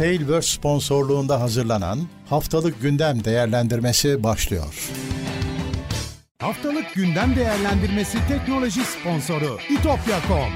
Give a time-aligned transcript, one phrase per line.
[0.00, 4.90] Tailverse sponsorluğunda hazırlanan Haftalık Gündem Değerlendirmesi başlıyor.
[6.38, 10.54] Haftalık gündem değerlendirmesi teknoloji sponsoru itopya.com.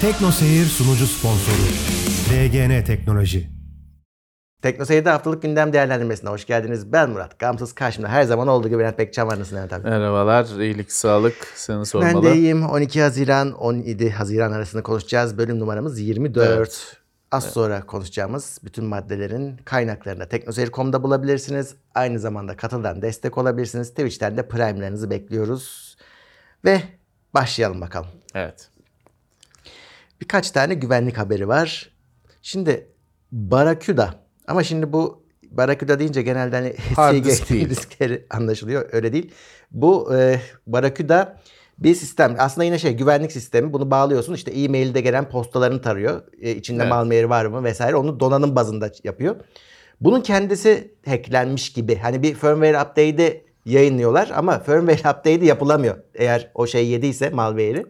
[0.00, 1.62] Tekno Seyir sunucu sponsoru
[2.30, 3.57] DGN Teknoloji.
[4.62, 6.92] Tekno Seyir'de haftalık gündem değerlendirmesine hoş geldiniz.
[6.92, 7.38] Ben Murat.
[7.38, 9.38] Gamsız karşımda her zaman olduğu gibi Levent Bekçam var.
[9.38, 9.88] Nasılsın Levent abi?
[9.88, 11.36] Merhabalar, iyilik, sağlık.
[11.54, 12.14] Seni sormalı.
[12.14, 12.66] Ben de iyiyim.
[12.66, 15.38] 12 Haziran, 17 Haziran arasında konuşacağız.
[15.38, 16.48] Bölüm numaramız 24.
[16.48, 16.96] Evet.
[17.30, 21.74] Az sonra konuşacağımız bütün maddelerin kaynaklarını teknoseyir.com'da bulabilirsiniz.
[21.94, 23.90] Aynı zamanda katıldan destek olabilirsiniz.
[23.90, 25.96] Twitch'ten de prime'lerinizi bekliyoruz.
[26.64, 26.82] Ve
[27.34, 28.08] başlayalım bakalım.
[28.34, 28.68] Evet.
[30.20, 31.90] Birkaç tane güvenlik haberi var.
[32.42, 32.88] Şimdi
[33.32, 38.88] Barracuda ama şimdi bu Barracuda deyince genelde hani Hard SG disk diskleri anlaşılıyor.
[38.92, 39.30] Öyle değil.
[39.70, 41.36] Bu e, Barracuda
[41.78, 42.36] bir sistem.
[42.38, 43.72] Aslında yine şey güvenlik sistemi.
[43.72, 44.34] Bunu bağlıyorsun.
[44.34, 46.22] İşte e-mailde gelen postalarını tarıyor.
[46.42, 46.92] E, içinde Evet.
[46.92, 47.96] malware var mı vesaire.
[47.96, 49.36] Onu donanım bazında yapıyor.
[50.00, 51.96] Bunun kendisi hacklenmiş gibi.
[51.96, 55.96] Hani bir firmware update'i yayınlıyorlar ama firmware update'i yapılamıyor.
[56.14, 57.86] Eğer o şey yediyse malware'i.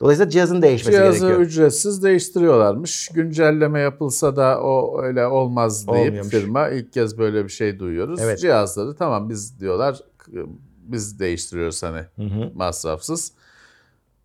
[0.00, 1.40] Dolayısıyla cihazın değişmesi Cihazı gerekiyor.
[1.46, 3.08] ücretsiz değiştiriyorlarmış.
[3.14, 6.30] Güncelleme yapılsa da o öyle olmaz deyip Olmuyormuş.
[6.34, 8.20] firma ilk kez böyle bir şey duyuyoruz.
[8.20, 8.40] Evet.
[8.40, 9.98] Cihazları tamam biz diyorlar
[10.78, 12.00] biz değiştiriyoruz hani
[12.54, 13.32] masrafsız.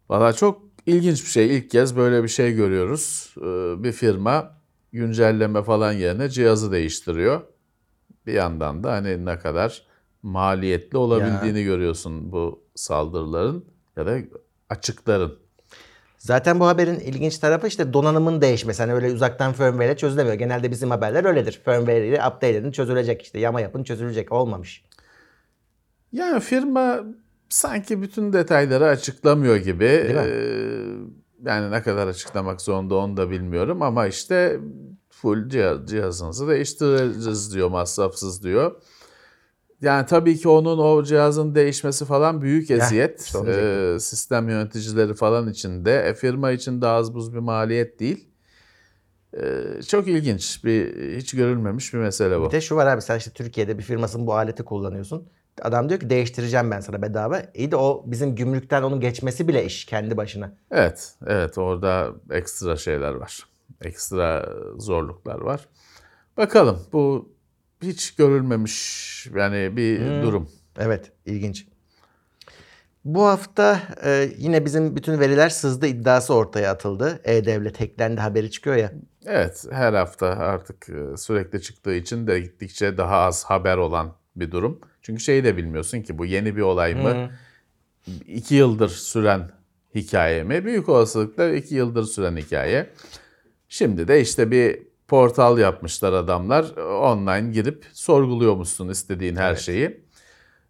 [0.10, 1.58] Valla çok ilginç bir şey.
[1.58, 3.36] İlk kez böyle bir şey görüyoruz.
[3.38, 4.52] Ee, Bir firma
[4.94, 7.42] güncelleme falan yerine cihazı değiştiriyor.
[8.28, 9.86] Bir yandan da hani ne kadar
[10.24, 13.66] maliyetli olabildiğini görüyorsun bu saldırıların
[13.98, 14.18] ya da
[14.70, 15.41] açıkların.
[16.22, 18.82] Zaten bu haberin ilginç tarafı işte donanımın değişmesi.
[18.84, 20.36] Hani öyle uzaktan firmware ile çözülemiyor.
[20.36, 21.62] Genelde bizim haberler öyledir.
[21.66, 23.40] Firmware ile update edin çözülecek işte.
[23.40, 24.32] Yama yapın çözülecek.
[24.32, 24.84] Olmamış.
[26.12, 27.00] Yani firma
[27.50, 29.86] sanki bütün detayları açıklamıyor gibi.
[29.86, 30.14] Ee,
[31.46, 34.60] yani ne kadar açıklamak zorunda onu da bilmiyorum ama işte
[35.10, 38.82] full cihaz, cihazınızı değiştireceğiz diyor, masrafsız diyor.
[39.82, 43.22] Yani tabii ki onun o cihazın değişmesi falan büyük eziyet.
[43.22, 43.40] işte.
[43.48, 46.02] Ee, sistem yöneticileri falan için de.
[46.02, 48.28] E, firma için de az buz bir maliyet değil.
[49.38, 52.46] Ee, çok ilginç bir hiç görülmemiş bir mesele bu.
[52.46, 55.30] Bir de şu var abi sen işte Türkiye'de bir firmasının bu aleti kullanıyorsun.
[55.62, 57.42] Adam diyor ki değiştireceğim ben sana bedava.
[57.54, 60.54] İyi de o bizim gümrükten onun geçmesi bile iş kendi başına.
[60.72, 63.48] Evet, evet orada ekstra şeyler var.
[63.82, 65.68] Ekstra zorluklar var.
[66.38, 67.30] Bakalım bu
[67.82, 70.50] hiç görülmemiş yani bir durum.
[70.80, 71.66] Evet ilginç.
[73.06, 77.22] Bu hafta e, yine bizim bütün veriler sızdı iddiası ortaya atıldı.
[77.24, 78.92] E-Devlet hacklendi haberi çıkıyor ya.
[79.26, 84.52] Evet, her hafta artık e, sürekli çıktığı için de gittikçe daha az haber olan bir
[84.52, 84.80] durum.
[85.02, 87.30] Çünkü şeyi de bilmiyorsun ki bu yeni bir olay mı?
[88.28, 89.52] İki yıldır süren
[89.96, 90.66] hikaye mi?
[90.66, 92.90] Büyük olasılıkla iki yıldır süren hikaye.
[93.70, 94.80] Şimdi de işte bir
[95.12, 96.66] portal yapmışlar adamlar.
[97.02, 100.02] Online girip sorguluyormuşsun istediğin her şeyi.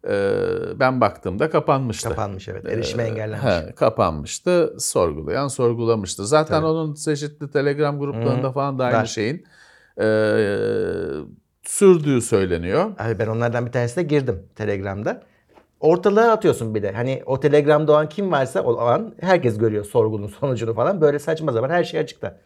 [0.07, 0.31] Ee,
[0.75, 2.09] ben baktığımda kapanmıştı.
[2.09, 2.65] Kapanmış evet.
[2.65, 3.45] Erişime engellenmiş.
[3.45, 4.75] He, kapanmıştı.
[4.79, 6.27] Sorgulayan sorgulamıştı.
[6.27, 6.65] Zaten Tabii.
[6.65, 9.05] onun çeşitli Telegram gruplarında falan da aynı Var.
[9.05, 9.45] şeyin
[10.01, 10.05] e,
[11.63, 12.91] sürdüğü söyleniyor.
[12.99, 15.23] Abi ben onlardan bir tanesine girdim Telegram'da.
[15.79, 16.91] Ortalığa atıyorsun bir de.
[16.91, 21.01] Hani o Telegram'da o an kim varsa o an herkes görüyor sorgunun sonucunu falan.
[21.01, 22.37] Böyle saçma zaman her şey açıkta.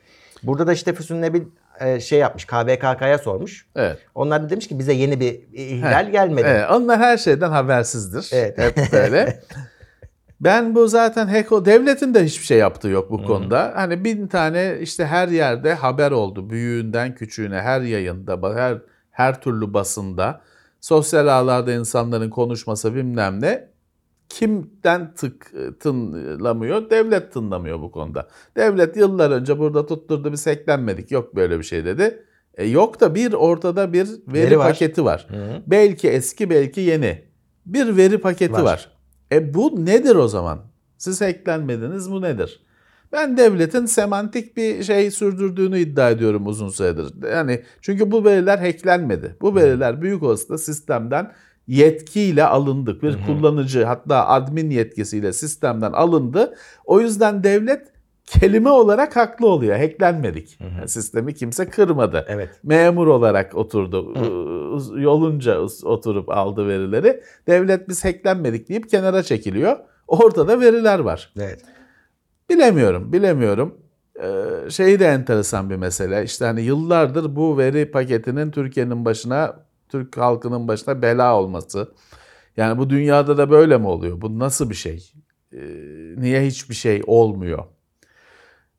[0.44, 1.41] Burada da işte Füsun Nebil
[1.80, 2.46] e, şey yapmış.
[2.46, 3.66] KVKK'ya sormuş.
[3.75, 3.97] Evet.
[4.16, 6.47] Onlar da demiş ki bize yeni bir ihlal gelmedi.
[6.50, 8.30] Evet, onlar her şeyden habersizdir.
[8.34, 8.58] Evet.
[8.58, 9.40] Hep böyle.
[10.41, 13.72] Ben bu zaten Heko devletin de hiçbir şey yaptığı yok bu konuda.
[13.75, 16.50] Hani bin tane işte her yerde haber oldu.
[16.50, 18.78] Büyüğünden küçüğüne her yayında, her
[19.12, 20.42] her türlü basında,
[20.81, 23.68] sosyal ağlarda insanların konuşması bilmem ne.
[24.30, 26.90] Kimden tık tınlamıyor?
[26.90, 28.28] Devlet tınlamıyor bu konuda.
[28.58, 31.12] Devlet yıllar önce burada tutturdu biz hacklenmedik.
[31.12, 32.24] Yok böyle bir şey dedi.
[32.58, 34.68] E yok da bir ortada bir veri, Veri var.
[34.68, 35.28] paketi var.
[35.68, 37.24] Belki eski belki yeni.
[37.66, 38.63] Bir veri paketi Var.
[38.63, 38.91] var.
[39.31, 40.60] E bu nedir o zaman?
[40.98, 42.62] Siz hacklenmediniz bu nedir?
[43.12, 47.30] Ben devletin semantik bir şey sürdürdüğünü iddia ediyorum uzun süredir.
[47.31, 49.36] Yani çünkü bu veriler hacklenmedi.
[49.42, 51.31] Bu veriler büyük olasılıkla sistemden
[51.67, 53.03] yetkiyle alındık.
[53.03, 56.56] Bir kullanıcı hatta admin yetkisiyle sistemden alındı.
[56.85, 57.81] O yüzden devlet
[58.25, 59.77] kelime olarak haklı oluyor.
[59.77, 60.57] Hacklenmedik.
[60.77, 62.25] Yani sistemi kimse kırmadı.
[62.27, 62.50] Evet.
[62.63, 64.06] Memur olarak oturdu.
[64.73, 67.21] Uz- Yolunca oturup aldı verileri.
[67.47, 69.77] Devlet biz hacklenmedik deyip kenara çekiliyor.
[70.07, 71.33] Ortada veriler var.
[71.39, 71.61] Evet.
[72.50, 73.77] Bilemiyorum, bilemiyorum.
[74.23, 76.23] Ee, şey de enteresan bir mesele.
[76.23, 79.56] İşte hani yıllardır bu veri paketinin Türkiye'nin başına,
[79.95, 81.92] Türk halkının başına bela olması.
[82.57, 84.21] Yani bu dünyada da böyle mi oluyor?
[84.21, 85.12] Bu nasıl bir şey?
[85.53, 85.57] Ee,
[86.18, 87.63] niye hiçbir şey olmuyor?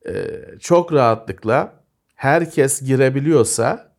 [0.09, 0.13] e,
[0.61, 1.73] çok rahatlıkla
[2.15, 3.93] herkes girebiliyorsa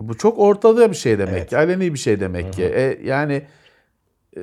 [0.00, 1.50] bu çok ortada bir şey demek Evet.
[1.50, 1.56] ki.
[1.56, 2.62] Aleni bir şey demek ki.
[2.64, 3.42] E, yani
[4.36, 4.42] e,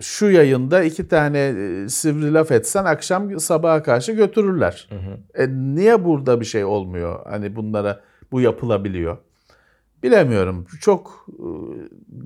[0.00, 4.88] şu yayında iki tane e, sivri laf etsen akşam sabaha karşı götürürler.
[5.34, 7.20] E, niye burada bir şey olmuyor?
[7.26, 8.00] Hani bunlara
[8.32, 9.16] bu yapılabiliyor.
[10.04, 10.66] Bilemiyorum.
[10.80, 11.46] Çok e,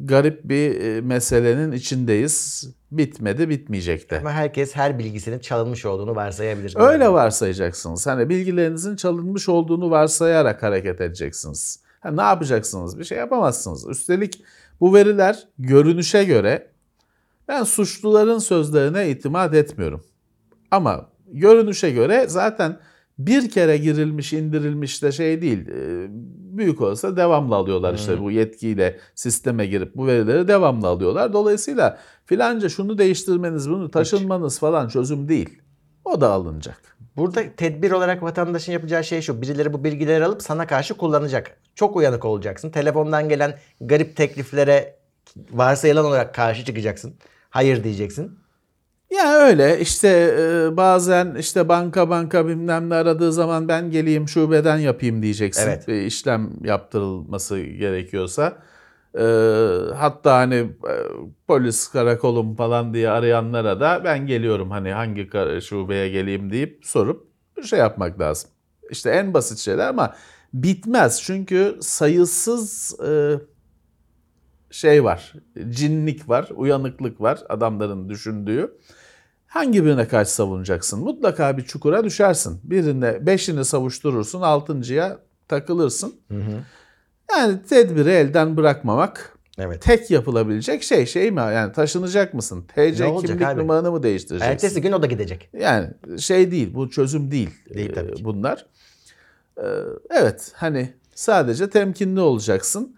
[0.05, 2.65] garip bir e, meselenin içindeyiz.
[2.91, 4.19] Bitmedi, bitmeyecek de.
[4.19, 6.75] Ama herkes her bilgisinin çalınmış olduğunu varsayabilir.
[6.77, 8.07] Öyle varsayacaksınız.
[8.07, 11.81] Hani bilgilerinizin çalınmış olduğunu varsayarak hareket edeceksiniz.
[12.01, 12.99] Ha, ne yapacaksınız?
[12.99, 13.89] Bir şey yapamazsınız.
[13.89, 14.43] Üstelik
[14.81, 16.71] bu veriler görünüşe göre
[17.49, 20.05] ben suçluların sözlerine itimat etmiyorum.
[20.71, 22.79] Ama görünüşe göre zaten
[23.19, 25.69] bir kere girilmiş indirilmiş de şey değil.
[25.69, 26.07] e,
[26.59, 31.33] Büyük olsa devamlı alıyorlar işte bu yetkiyle sisteme girip bu verileri devamlı alıyorlar.
[31.33, 35.63] Dolayısıyla filanca şunu değiştirmeniz bunu taşınmanız falan çözüm değil.
[36.05, 36.97] O da alınacak.
[37.17, 39.43] Burada tedbir olarak vatandaşın yapacağı şey şu.
[39.43, 41.61] Birileri bu bilgileri alıp sana karşı kullanacak.
[41.75, 42.71] Çok uyanık olacaksın.
[42.71, 44.95] Telefondan gelen garip tekliflere
[45.53, 47.15] varsayılan olarak karşı çıkacaksın.
[47.51, 48.39] Hayır diyeceksin.
[49.11, 50.09] Ya öyle işte
[50.39, 55.69] e, bazen işte banka banka bilmem ne aradığı zaman ben geleyim şubeden yapayım diyeceksin.
[55.69, 55.89] Evet.
[55.89, 58.59] Bir işlem yaptırılması gerekiyorsa.
[59.15, 59.25] E,
[59.97, 60.95] hatta hani e,
[61.47, 65.31] polis karakolum falan diye arayanlara da ben geliyorum hani hangi
[65.63, 67.29] şubeye geleyim deyip sorup
[67.65, 68.51] şey yapmak lazım.
[68.91, 70.15] İşte en basit şeyler ama
[70.55, 73.35] bitmez çünkü sayısız e,
[74.71, 75.33] şey var.
[75.71, 78.73] Cinlik var, uyanıklık var adamların düşündüğü.
[79.47, 81.01] Hangi birine karşı savunacaksın?
[81.01, 82.61] Mutlaka bir çukura düşersin.
[82.65, 85.19] Birine beşini savuşturursun, altıncıya
[85.49, 86.15] takılırsın.
[87.31, 89.83] Yani tedbiri elden bırakmamak Evet.
[89.83, 91.41] tek yapılabilecek şey şey mi?
[91.41, 92.65] Yani taşınacak mısın?
[92.75, 93.61] TC Ne kimlik abi?
[93.61, 94.53] numaranı mı değiştireceksin?
[94.53, 95.51] Ertesi gün o da gidecek.
[95.61, 95.89] Yani
[96.19, 98.25] şey değil, bu çözüm değil, Değil e, tabii ki.
[98.25, 98.67] bunlar.
[99.59, 99.63] Ee,
[100.11, 102.97] Evet, hani sadece temkinli olacaksın.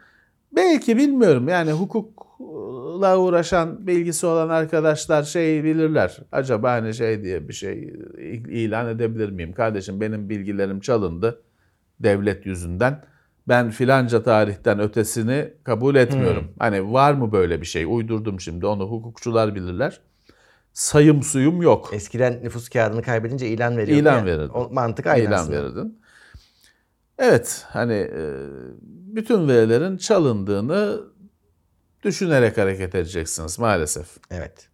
[0.56, 6.18] Belki bilmiyorum yani hukukla uğraşan bilgisi olan arkadaşlar şey bilirler.
[6.32, 7.94] Acaba hani şey diye bir şey
[8.48, 9.52] ilan edebilir miyim?
[9.52, 11.42] Kardeşim benim bilgilerim çalındı
[12.00, 13.04] devlet yüzünden.
[13.48, 16.42] Ben filanca tarihten ötesini kabul etmiyorum.
[16.42, 16.54] Hmm.
[16.58, 17.84] Hani var mı böyle bir şey?
[17.88, 20.00] Uydurdum şimdi onu hukukçular bilirler.
[20.72, 21.90] Sayım suyum yok.
[21.92, 24.02] Eskiden nüfus kağıdını kaybedince ilan veriyordu.
[24.02, 24.48] İlan verirdin.
[24.54, 25.56] O mantık aynı ilan aslında.
[25.64, 26.00] verirdin.
[27.20, 28.22] Evet hani e,
[29.14, 31.00] bütün verilerin çalındığını
[32.02, 34.06] düşünerek hareket edeceksiniz maalesef.
[34.30, 34.68] Evet.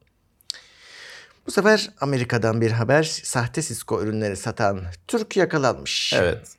[1.47, 3.03] Bu sefer Amerika'dan bir haber.
[3.03, 6.13] Sahte Cisco ürünleri satan Türk yakalanmış.
[6.17, 6.57] Evet.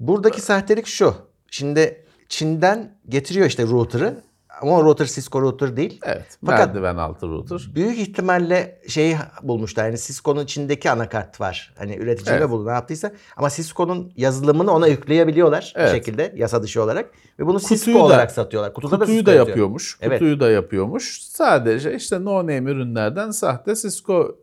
[0.00, 1.14] Buradaki sahtelik şu.
[1.50, 4.22] Şimdi Çin'den getiriyor işte router'ı.
[4.62, 6.00] Ama router Cisco router değil.
[6.06, 6.38] Evet.
[6.46, 7.70] Fakat- merdiven altı router.
[7.74, 9.84] Büyük ihtimalle şeyi bulmuşlar.
[9.84, 11.74] Yani Cisco'nun içindeki anakart var.
[11.78, 12.50] Hani üreticide Evet.
[12.50, 13.12] bulun ne yaptıysa.
[13.36, 15.88] Ama Cisco'nun yazılımını ona yükleyebiliyorlar Evet.
[15.88, 17.10] bir şekilde yasa dışı olarak.
[17.38, 18.74] Ve bunu Kutuyu Cisco da- olarak satıyorlar.
[18.74, 19.98] Kutuda Kutuyu Cisco da yapıyormuş.
[20.00, 20.18] Evet.
[20.18, 21.20] Kutuyu da yapıyormuş.
[21.22, 24.36] Sadece işte no name ürünlerden sahte Cisco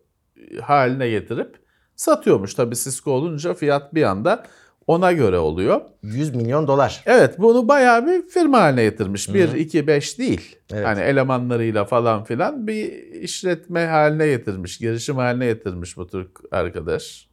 [0.61, 1.55] haline getirip
[1.95, 2.53] satıyormuş.
[2.53, 4.43] Tabii Cisco olunca fiyat bir anda
[4.87, 5.81] ona göre oluyor.
[6.03, 7.03] 100 milyon dolar.
[7.05, 9.33] Evet bunu bayağı bir firma haline getirmiş.
[9.33, 10.55] 1, 2, 5 değil.
[10.73, 10.85] Evet.
[10.85, 12.91] Hani elemanlarıyla falan filan bir
[13.21, 14.77] işletme haline getirmiş.
[14.77, 17.27] Girişim haline getirmiş bu Türk arkadaş.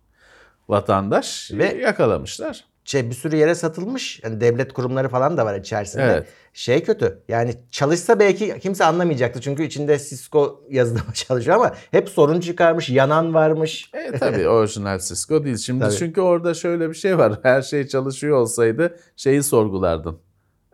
[0.68, 1.50] Vatandaş.
[1.52, 2.64] Ve- Ve yakalamışlar.
[2.84, 4.20] Şey bir sürü yere satılmış.
[4.24, 6.02] Yani devlet kurumları falan da var içerisinde.
[6.02, 6.26] Evet.
[6.52, 7.22] Şey kötü.
[7.28, 9.40] Yani çalışsa belki kimse anlamayacaktı.
[9.40, 12.88] Çünkü içinde Cisco yazılımı çalışıyor ama hep sorun çıkarmış.
[12.90, 13.90] Yanan varmış.
[13.94, 15.56] E tabii orijinal Cisco değil.
[15.56, 15.94] Şimdi Tabii.
[15.94, 17.32] çünkü orada şöyle bir şey var.
[17.42, 20.18] Her şey çalışıyor olsaydı şeyi sorgulardın.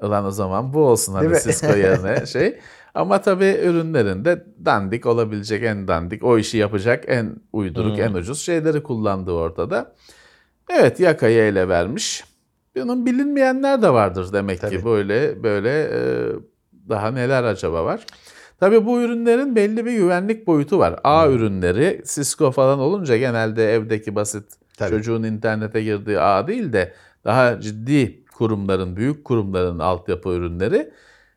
[0.03, 1.39] Ulan o zaman bu olsun Değil mi?
[1.45, 2.59] Cisco yerine şey.
[2.95, 8.05] Ama tabii ürünlerinde dandik olabilecek en dandik, o işi yapacak en uyduruk, Hmm.
[8.05, 9.95] en ucuz şeyleri kullandığı ortada.
[10.73, 12.25] Evet yakayı ele vermiş.
[12.77, 14.79] Bunun bilinmeyenler de vardır demek Tabii.
[14.79, 15.99] ki böyle böyle e,
[16.89, 18.07] daha neler acaba var.
[18.61, 21.01] Tabii bu ürünlerin belli bir güvenlik boyutu var.
[21.05, 21.35] A Hmm.
[21.35, 24.45] ürünleri Cisco falan olunca genelde evdeki basit
[24.79, 24.91] Tabii.
[24.91, 26.93] çocuğun internete girdiği ağ değil de
[27.25, 30.91] daha ciddi kurumların, büyük kurumların altyapı ürünleri.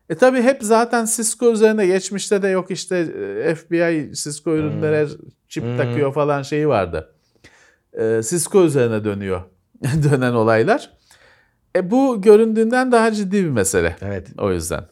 [0.08, 2.96] E tabii hep zaten Cisco üzerine geçmişte de yok işte
[3.44, 5.06] e, FBI Cisco ürünlere
[5.48, 5.76] çip Hmm.
[5.76, 7.13] takıyor falan şeyi vardı.
[7.98, 9.42] E, Cisco üzerine dönüyor
[10.10, 10.90] dönen olaylar.
[11.76, 13.96] E bu göründüğünden daha ciddi bir mesele.
[14.02, 14.28] Evet.
[14.38, 14.84] O yüzden.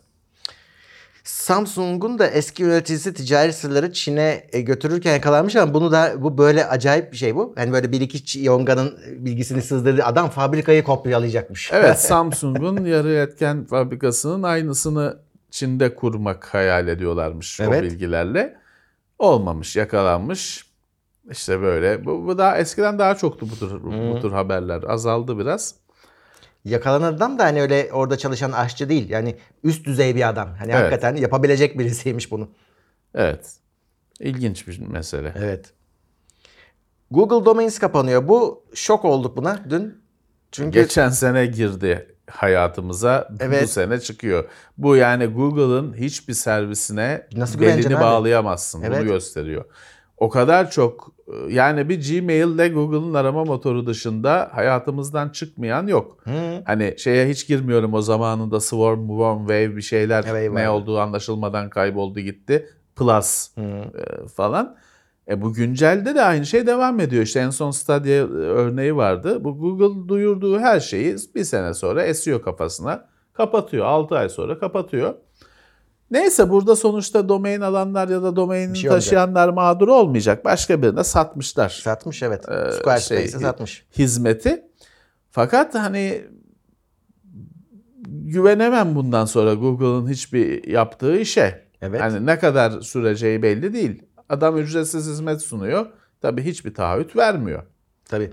[1.24, 6.66] Samsung'un da eski yöneticisi ticari sırları Çin'e e, götürürken yakalanmış ama bunu da bu böyle
[6.66, 7.54] acayip bir şey bu.
[7.58, 10.04] Yani böyle bir iki Yonga'nın bilgisini sızdırdı.
[10.04, 11.70] Adam fabrikayı kopyalayacakmış.
[11.72, 15.18] Evet Samsung'un yarı etken fabrikasının aynısını
[15.50, 17.82] Çin'de kurmak hayal ediyorlarmış o Evet.
[17.82, 18.56] bilgilerle.
[19.18, 20.66] Olmamış, yakalanmış.
[21.30, 22.04] İşte böyle.
[22.04, 24.82] Bu, bu daha eskiden daha çoktu bu tür, bu tür haberler.
[24.88, 25.74] Azaldı biraz.
[26.64, 29.10] Yakalanan adam da hani öyle orada çalışan aşçı değil.
[29.10, 30.48] Yani üst düzey bir adam.
[30.58, 30.80] Hani Evet.
[30.80, 32.48] hakikaten yapabilecek birisiymiş bunu.
[33.14, 33.56] Evet.
[34.20, 35.34] İlginç bir mesele.
[35.36, 35.72] Evet.
[37.10, 38.28] Google Domains kapanıyor.
[38.28, 40.02] Bu şok olduk buna dün.
[40.52, 43.28] Çünkü Geçen sene girdi hayatımıza.
[43.30, 43.70] Bu Evet.
[43.70, 44.44] sene çıkıyor.
[44.78, 48.82] Bu yani Google'ın hiçbir servisine Nasıl belini bağlayamazsın.
[48.82, 48.98] Evet.
[49.00, 49.64] Bunu gösteriyor.
[50.22, 51.12] O kadar çok
[51.48, 56.18] yani bir Gmail ile Google'ın arama motoru dışında hayatımızdan çıkmayan yok.
[56.64, 61.70] Hani şeye hiç girmiyorum o zamanında Swarm, Worm, Wave bir şeyler Evet, ne olduğu anlaşılmadan
[61.70, 62.68] kayboldu gitti.
[62.96, 63.90] Plus e,
[64.36, 64.76] falan.
[65.28, 67.22] E bu güncelde de aynı şey devam ediyor.
[67.22, 69.44] İşte en son Stadia e, örneği vardı.
[69.44, 73.08] Bu Google duyurduğu her şeyi bir sene sonra esiyor kafasına.
[73.32, 73.86] Kapatıyor.
[73.86, 75.14] 6 ay sonra kapatıyor.
[76.12, 80.44] Neyse burada sonuçta domain alanlar ya da domaini Bir şey taşıyanlar mağdur olmayacak.
[80.44, 82.48] Başka birine satmışlar satmış evet.
[82.48, 83.86] Ee, Squarespace'e şey, satmış.
[83.98, 84.62] hizmeti.
[85.30, 86.22] Fakat hani
[88.06, 91.64] güvenemem bundan sonra Google'ın hiçbir yaptığı işe.
[91.82, 92.00] Evet.
[92.00, 94.02] Hani ne kadar süreceği belli değil.
[94.28, 95.86] Adam ücretsiz hizmet sunuyor.
[96.20, 97.62] Tabii hiçbir taahhüt vermiyor.
[98.04, 98.30] Tabii.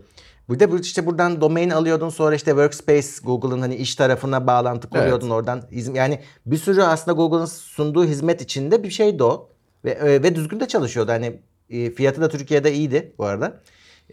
[0.50, 5.62] Bu işte buradan domain alıyordun sonra işte Workspace Google'ın hani iş tarafına bağlantı kuruyordun oradan.
[5.72, 9.50] hizm- Yani bir sürü aslında Google'ın sunduğu hizmet içinde bir şeydi o.
[9.86, 11.12] Ve, e, ve düzgün de çalışıyordu.
[11.12, 13.62] Hani e, fiyatı da Türkiye'de iyiydi bu arada.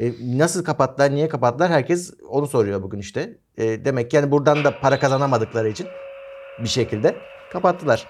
[0.01, 3.39] E, nasıl kapattılar, niye kapattılar herkes onu soruyor bugün işte.
[3.59, 5.87] E, demek ki yani buradan da para kazanamadıkları için
[6.63, 7.17] bir şekilde
[7.53, 8.07] kapattılar.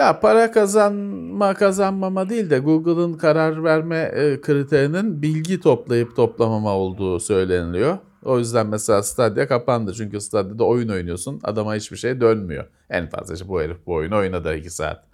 [0.00, 7.20] Ya para kazanma kazanmama değil de Google'ın karar verme e, kriterinin bilgi toplayıp toplamama olduğu
[7.20, 7.98] söyleniliyor.
[8.24, 9.94] O yüzden mesela Stadia kapandı.
[9.94, 11.40] Çünkü Stadia'da oyun oynuyorsun.
[11.44, 12.64] Adama hiçbir şey dönmüyor.
[12.90, 15.04] En fazla işte bu herif bu oyunu oynadı 2 saat.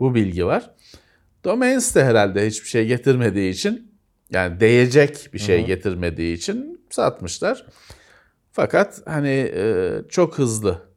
[0.00, 0.70] Bu bilgi var.
[1.44, 3.92] Domains de herhalde hiçbir şey getirmediği için
[4.30, 7.66] yani değecek bir şey getirmediği için satmışlar.
[8.52, 10.87] Fakat hani e, çok hızlı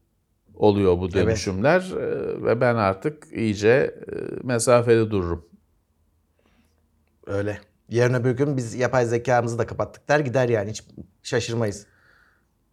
[0.62, 5.46] oluyor bu dönüşümler e, ve ben artık iyice e, mesafeli dururum.
[7.27, 7.60] Öyle.
[7.89, 10.84] Yarın öbür gün biz yapay zekamızı da kapattık der gider yani hiç
[11.24, 11.86] şaşırmayız.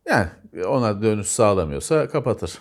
[0.08, 0.28] Yani
[0.66, 2.58] ona dönüş sağlamıyorsa kapatır.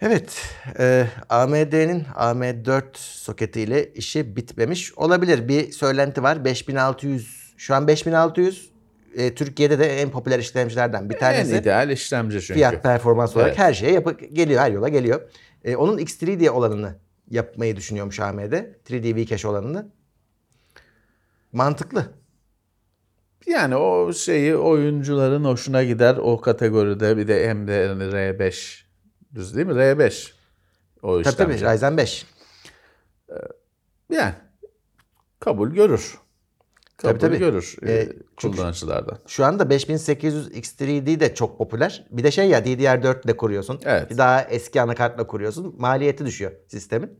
[0.00, 0.42] Evet,
[0.78, 5.48] e, AMD'nin AM4 soketiyle işi bitmemiş olabilir.
[5.48, 8.69] Bir söylenti var 5600, şu an 5600
[9.16, 11.54] e, Türkiye'de de en popüler işlemcilerden bir tanesi.
[11.54, 12.54] En ideal işlemci çünkü.
[12.54, 13.58] Fiyat performans olarak Evet.
[13.58, 15.30] her şeye yapı geliyor, her yola geliyor.
[15.64, 16.94] E, onun X3 diye olanını
[17.30, 18.52] yapmayı düşünüyormuş AMD.
[18.88, 19.92] 3D V-Cache olanını.
[21.52, 22.04] Mantıklı.
[23.46, 28.82] Yani o şeyi oyuncuların hoşuna gider o kategoride bir de hem de yani R5
[29.34, 29.72] düz değil mi?
[29.72, 30.30] R5
[31.02, 31.74] o Tabii tabii işlemci.
[31.74, 32.26] Ryzen 5.
[34.10, 34.34] Yani
[35.40, 36.18] kabul görür.
[37.00, 37.38] Kabul Tabii, tabii.
[37.38, 39.18] görür e, çünkü- kullanıcılardan.
[39.26, 42.06] Şu anda 5800 X3D de çok popüler.
[42.10, 43.80] Bir de şey ya DDR4 ile kuruyorsun.
[43.84, 44.10] Evet.
[44.10, 45.74] Bir daha eski anakartla kuruyorsun.
[45.78, 47.10] Maliyeti düşüyor sistemin.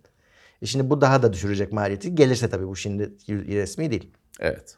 [0.62, 2.14] E şimdi bu daha da düşürecek maliyeti.
[2.14, 4.10] Gelirse tabii bu şimdi resmi değil.
[4.40, 4.76] Evet.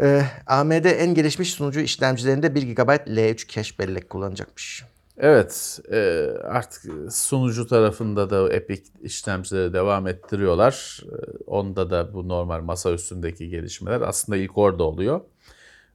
[0.00, 4.84] Ee, AMD en gelişmiş sunucu işlemcilerinde 1 GB L3 cache bellek kullanacakmış.
[5.20, 6.82] Evet, e, artık
[7.12, 11.02] sunucu tarafında da Epic işlemcileri devam ettiriyorlar.
[11.06, 15.20] E, Onda da bu normal masa üstündeki gelişmeler aslında ilk orada oluyor.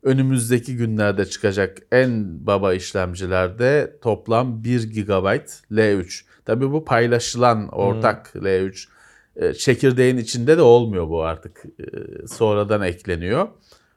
[0.04, 5.26] Önümüzdeki günlerde çıkacak en baba işlemcilerde toplam 1 GB
[5.72, 6.26] L3.
[6.46, 8.88] Tabii bu paylaşılan ortak L3.
[9.36, 11.64] E, Çekirdeğin içinde de olmuyor bu artık.
[11.66, 13.48] E, Sonradan ekleniyor.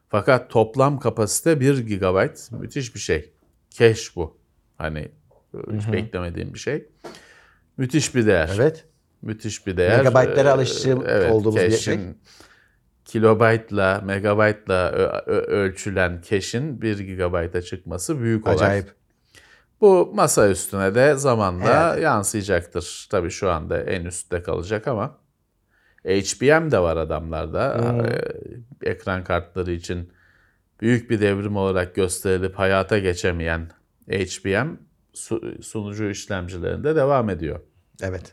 [0.08, 2.30] Fakat toplam kapasite 1 GB.
[2.60, 3.32] Müthiş bir şey.
[3.70, 4.36] Cache bu.
[4.78, 5.08] Hani
[5.72, 6.88] hiç beklemediğim bir şey.
[7.76, 8.50] Müthiş bir değer.
[8.56, 8.84] Evet.
[9.22, 9.98] Müthiş bir değer.
[9.98, 10.98] Megabaytlara Ee, alışık
[11.30, 11.98] olduğumuz bir şey.
[13.04, 14.90] Kilobaytla, megabaytla
[15.26, 18.54] ölçülen cache'in 1 GB'a çıkması büyük olay.
[18.56, 18.92] Acayip.
[19.80, 22.00] Bu masa üstüne de zamanla Herhalde.
[22.00, 23.06] yansıyacaktır.
[23.10, 25.18] Tabii şu anda en üstte kalacak ama
[26.04, 27.76] HBM de var adamlarda.
[28.82, 30.12] Ee, Ekran kartları için
[30.80, 33.70] büyük bir devrim olarak gösterilip hayata geçemeyen
[34.08, 34.68] HBM
[35.12, 37.60] su- sunucu işlemcilerinde devam ediyor.
[38.02, 38.32] Evet.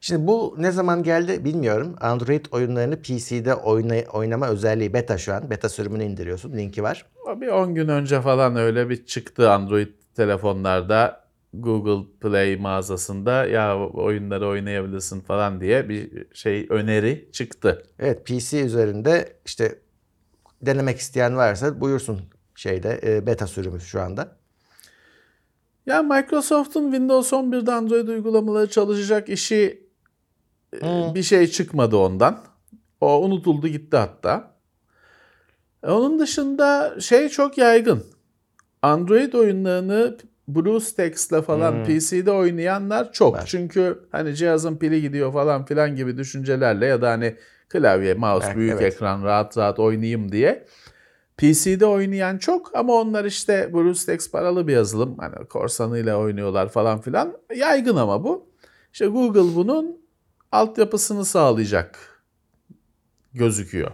[0.00, 1.96] Şimdi bu ne zaman geldi bilmiyorum.
[2.00, 5.50] Android oyunlarını PC'de oyna- oynama özelliği beta şu an.
[5.50, 6.52] Beta sürümünü indiriyorsun.
[6.52, 7.06] Linki var.
[7.40, 11.24] Bir 10 gün önce falan öyle bir çıktı Android telefonlarda
[11.54, 17.82] Google Play mağazasında ya oyunları oynayabilirsin falan diye bir şey öneri çıktı.
[17.98, 19.78] Evet PC üzerinde işte
[20.62, 22.20] denemek isteyen varsa buyursun
[22.60, 24.36] şeyde e, beta sürümü şu anda.
[25.86, 29.88] Ya Microsoft'un Windows 11'de Android uygulamaları çalışacak işi
[30.82, 32.44] e, bir şey çıkmadı ondan.
[33.00, 34.54] O unutuldu gitti hatta.
[35.82, 38.04] E, Onun dışında şey çok yaygın.
[38.82, 43.34] Android oyunlarını BlueStacks'la falan PC'de oynayanlar çok.
[43.34, 43.44] Var.
[43.46, 47.36] Çünkü hani cihazın pili gidiyor falan filan gibi düşüncelerle ya da hani
[47.68, 48.94] klavye, mouse, Evet, büyük evet.
[48.94, 50.66] ekran rahat rahat oynayayım diye.
[51.40, 55.18] PC'de oynayan çok ama onlar işte BlueStacks paralı bir yazılım.
[55.18, 57.38] Hani korsanıyla oynuyorlar falan filan.
[57.56, 58.46] Yaygın ama bu.
[58.92, 60.00] İşte Google bunun
[60.52, 61.98] altyapısını sağlayacak
[63.34, 63.90] gözüküyor.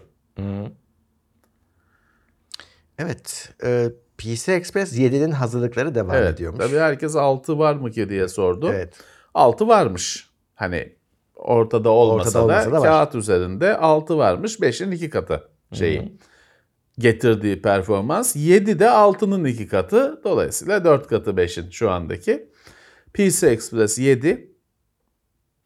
[2.98, 3.52] Evet.
[3.64, 6.34] e, PC Express 7'nin hazırlıkları devam evet.
[6.34, 6.64] ediyormuş.
[6.64, 8.70] Tabii herkes 6 var mı ki diye sordu.
[8.72, 8.94] Evet.
[9.34, 10.30] 6 varmış.
[10.54, 10.96] Hani
[11.34, 12.88] ortada olmasa, Ortada olmasa da, da var.
[12.88, 14.60] kağıt üzerinde 6 varmış.
[14.60, 16.18] 5'in 2 katı şeyi.
[16.98, 18.36] Getirdiği performans.
[18.36, 20.20] 7 de 6'nın 2 katı.
[20.24, 22.48] Dolayısıyla 4 katı 5'in şu andaki.
[23.14, 24.56] PC Express 7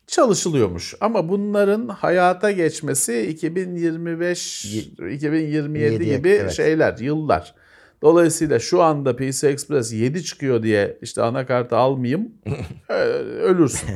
[0.06, 0.94] çalışılıyormuş.
[1.00, 6.52] Ama bunların hayata geçmesi 2025 2027 Yediye, gibi evet.
[6.52, 7.54] şeyler, yıllar.
[8.02, 12.32] Dolayısıyla şu anda PC Express 7 çıkıyor diye işte anakartı almayayım.
[12.88, 13.88] e, ölürsün.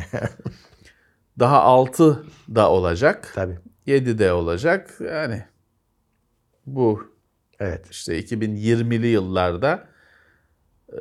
[1.38, 2.24] Daha 6
[2.54, 3.32] da olacak.
[3.34, 3.58] Tabii.
[3.86, 4.98] 7 de olacak.
[5.00, 5.44] Yani
[6.66, 7.13] bu
[7.60, 7.86] Evet.
[7.90, 9.84] işte 2020'li yıllarda
[10.92, 10.98] e,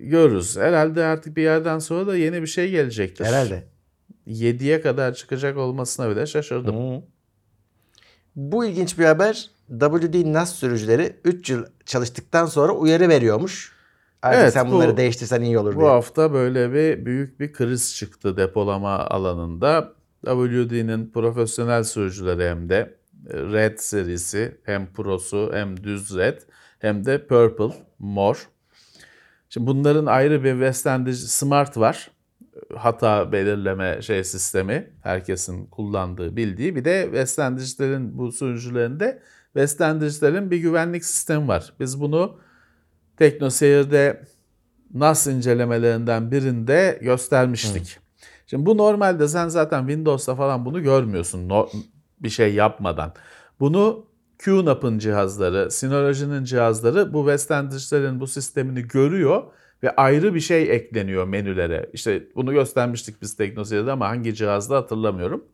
[0.00, 0.56] görürüz.
[0.56, 3.24] Herhalde artık bir yerden sonra da yeni bir şey gelecektir.
[3.24, 3.64] Herhalde.
[4.26, 6.76] 7'ye kadar çıkacak olmasına bile şaşırdım.
[6.96, 7.02] Hı.
[8.36, 9.50] Bu ilginç bir haber.
[9.80, 13.72] WD NAS sürücüleri 3 yıl çalıştıktan sonra uyarı veriyormuş.
[14.22, 15.88] Artık Evet, sen bu- bunları değiştirsen iyi olur Bu diye.
[15.88, 19.92] hafta böyle bir büyük bir kriz çıktı depolama alanında.
[20.24, 22.94] WD'nin profesyonel sürücüleri hem de
[23.30, 26.40] Red serisi hem Pro'su hem düz Red
[26.78, 28.48] hem de Purple mor.
[29.48, 32.10] Şimdi bunların ayrı bir West End Smart var.
[32.76, 36.76] Hata belirleme şey sistemi herkesin kullandığı bildiği.
[36.76, 38.32] Bir de West End Digital'in bu
[39.80, 41.72] End Digital'in bir güvenlik sistemi var.
[41.80, 42.38] Biz bunu
[43.16, 44.24] TeknoSeyir'de
[44.94, 47.98] NAS incelemelerinden birinde göstermiştik.
[48.46, 51.68] Şimdi bu normalde sen zaten Windows'ta falan bunu görmüyorsun no-
[52.22, 53.12] bir şey yapmadan.
[53.60, 54.06] Bunu
[54.44, 59.42] QNAP'ın cihazları, Synology'nin cihazları bu Western Digital'in bu sistemini görüyor
[59.82, 61.90] ve ayrı bir şey ekleniyor menülere.
[61.92, 65.44] İşte bunu göstermiştik biz TeknoSeyir'de ama hangi cihazda hatırlamıyorum.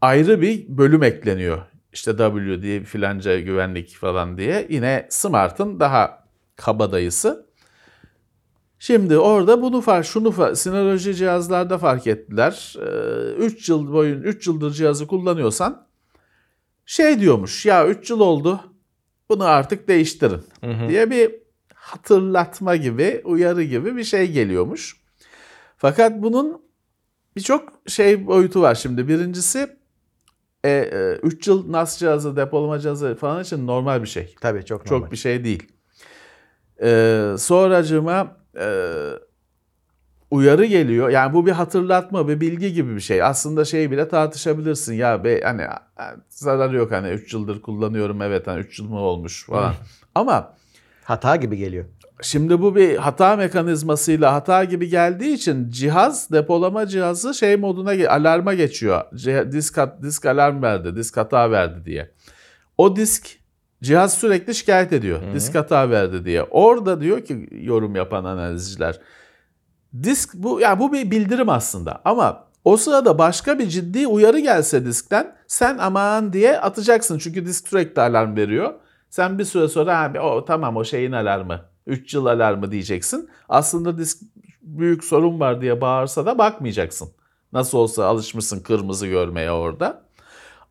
[0.00, 1.58] Ayrı bir bölüm ekleniyor.
[1.92, 4.66] İşte WD filanca güvenlik falan diye.
[4.70, 6.24] Yine Smart'ın daha
[6.56, 7.45] kabadayısı.
[8.78, 12.76] Şimdi orada bunu fark, şunu Synology cihazlarda fark ettiler.
[13.38, 15.86] 3 yıl boyun 3 yıldır cihazı kullanıyorsan
[16.86, 18.60] şey diyormuş ya 3 yıl oldu
[19.28, 20.40] bunu artık değiştirin
[20.88, 21.34] diye bir
[21.74, 24.96] hatırlatma gibi, uyarı gibi bir şey geliyormuş.
[25.76, 26.62] Fakat bunun
[27.36, 29.08] birçok şey boyutu var şimdi.
[29.08, 29.76] Birincisi
[31.22, 34.34] 3 yıl NAS cihazı, depolama cihazı falan için normal bir şey.
[34.40, 35.04] Tabii çok normal.
[35.04, 35.68] Çok bir şey değil.
[36.82, 38.66] Ee, sonracığıma e,
[40.30, 41.08] uyarı geliyor.
[41.08, 43.22] Yani bu bir hatırlatma, bir bilgi gibi bir şey.
[43.22, 44.94] Aslında şey bile tartışabilirsin.
[44.94, 45.66] Ya be hani
[46.28, 49.74] zararı yok hani 3 yıldır kullanıyorum evet hani 3 yıl mı olmuş falan.
[50.14, 50.56] Ama
[51.04, 51.84] Hata gibi geliyor.
[52.22, 58.54] Şimdi bu bir hata mekanizmasıyla hata gibi geldiği için cihaz depolama cihazı şey moduna alarma
[58.54, 59.02] geçiyor.
[59.12, 62.10] Cih- Disk disk alarm verdi, disk hata verdi diye.
[62.78, 63.28] O disk
[63.82, 65.20] cihaz sürekli şikayet ediyor.
[65.34, 66.42] Disk hata verdi diye.
[66.42, 69.00] Orada diyor ki yorum yapan analizciler.
[70.02, 74.84] Disk bu ya bu bir bildirim aslında ama o sırada başka bir ciddi uyarı gelse
[74.86, 77.18] diskten sen aman diye atacaksın.
[77.18, 78.74] Çünkü disk sürekli alarm veriyor.
[79.10, 81.60] Sen bir süre sonra abi o tamam o şeyin alarmı.
[81.86, 83.30] 3 yıl alarmı diyeceksin.
[83.48, 84.18] Aslında disk
[84.62, 87.08] büyük sorun var diye bağırsa da bakmayacaksın.
[87.52, 90.05] Nasıl olsa alışmışsın kırmızı görmeye orada.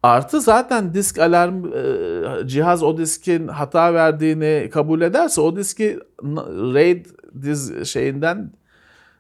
[0.05, 5.99] Artı zaten disk alarm e, cihaz o diskin hata verdiğini kabul ederse o diski
[6.73, 7.05] RAID
[7.41, 8.51] diz şeyinden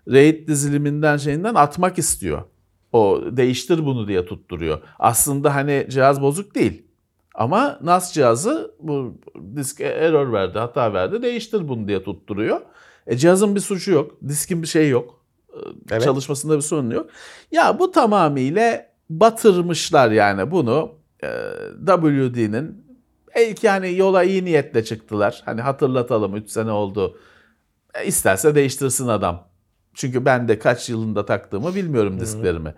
[0.07, 2.43] RAID diziliminden şeyinden atmak istiyor.
[2.91, 4.81] O değiştir bunu diye tutturuyor.
[4.99, 6.85] Aslında hani cihaz bozuk değil.
[7.35, 9.17] Ama NAS cihazı bu
[9.55, 12.61] disk error verdi, hata verdi, değiştir bunu diye tutturuyor.
[13.07, 15.19] E cihazın bir suçu yok, diskin bir şey yok.
[15.53, 15.59] e,
[15.91, 16.03] Evet.
[16.03, 17.09] Çalışmasında bir sorun yok.
[17.51, 20.95] Ya bu tamamıyla batırmışlar yani bunu.
[21.23, 21.27] E,
[21.85, 22.85] WD'nin
[23.35, 25.41] belki hani yola iyi niyetle çıktılar.
[25.45, 27.17] Hani hatırlatalım 3 sene oldu.
[27.93, 29.47] E, isterse değiştirsin adam.
[29.93, 32.73] Çünkü ben de kaç yılında taktığımı bilmiyorum disklerimi.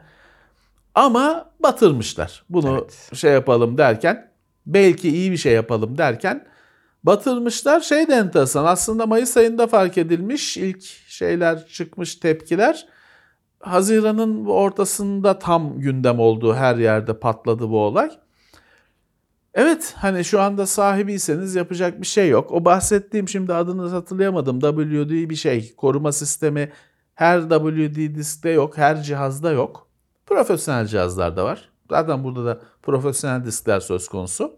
[0.96, 2.44] Ama batırmışlar.
[2.50, 3.18] Bunu Evet.
[3.18, 4.32] şey yapalım derken
[4.66, 6.48] belki iyi bir şey yapalım derken
[7.04, 7.82] batırmışlar.
[7.82, 12.88] Şey de enteresan aslında Mayıs ayında fark edilmiş ilk şeyler çıkmış tepkiler.
[13.72, 18.10] Haziran'ın ortasında tam gündem olduğu her yerde patladı bu olay.
[19.54, 22.52] Evet hani şu anda sahibiyseniz yapacak bir şey yok.
[22.52, 24.60] O bahsettiğim şimdi adını hatırlayamadım.
[24.60, 26.72] WD bir şey koruma sistemi
[27.16, 29.88] her WD diskte yok, her cihazda yok.
[30.26, 31.70] Profesyonel cihazlarda var.
[31.90, 34.52] Zaten burada da profesyonel diskler söz konusu.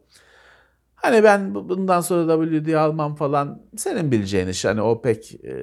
[0.95, 4.65] Hani ben bu- bundan sonra WD almam falan senin bileceğin iş.
[4.65, 5.55] Hani o pek e,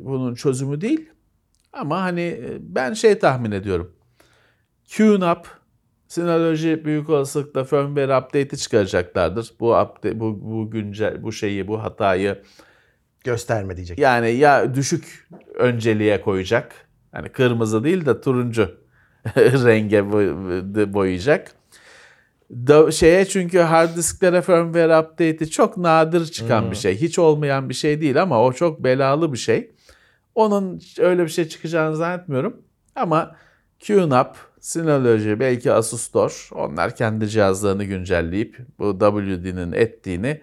[0.00, 1.10] bunun çözümü değil.
[1.74, 3.92] Ama hani e, ben şey tahmin ediyorum.
[4.96, 5.46] QNAP
[6.08, 9.54] Synology büyük olasılıkla firmware update'i çıkaracaklardır.
[9.60, 12.42] Bu update, bu bu güncel bu şeyi bu hatayı
[13.24, 13.98] Gösterme diyecek.
[13.98, 16.74] yani ya düşük önceliğe koyacak.
[17.12, 18.76] Hani kırmızı değil de turuncu
[19.36, 21.52] renge boy- boyayacak.
[22.50, 26.96] Da, şeye çünkü hard disklere firmware update'i çok nadir çıkan bir şey.
[26.96, 29.73] Hiç olmayan bir şey değil ama o çok belalı bir şey.
[30.34, 32.62] Onun öyle bir şey çıkacağını zannetmiyorum.
[32.94, 33.36] Ama
[33.86, 36.32] QNAP, Synology, belki Asus Store
[36.64, 40.42] onlar kendi cihazlarını güncelleyip bu WD'nin ettiğini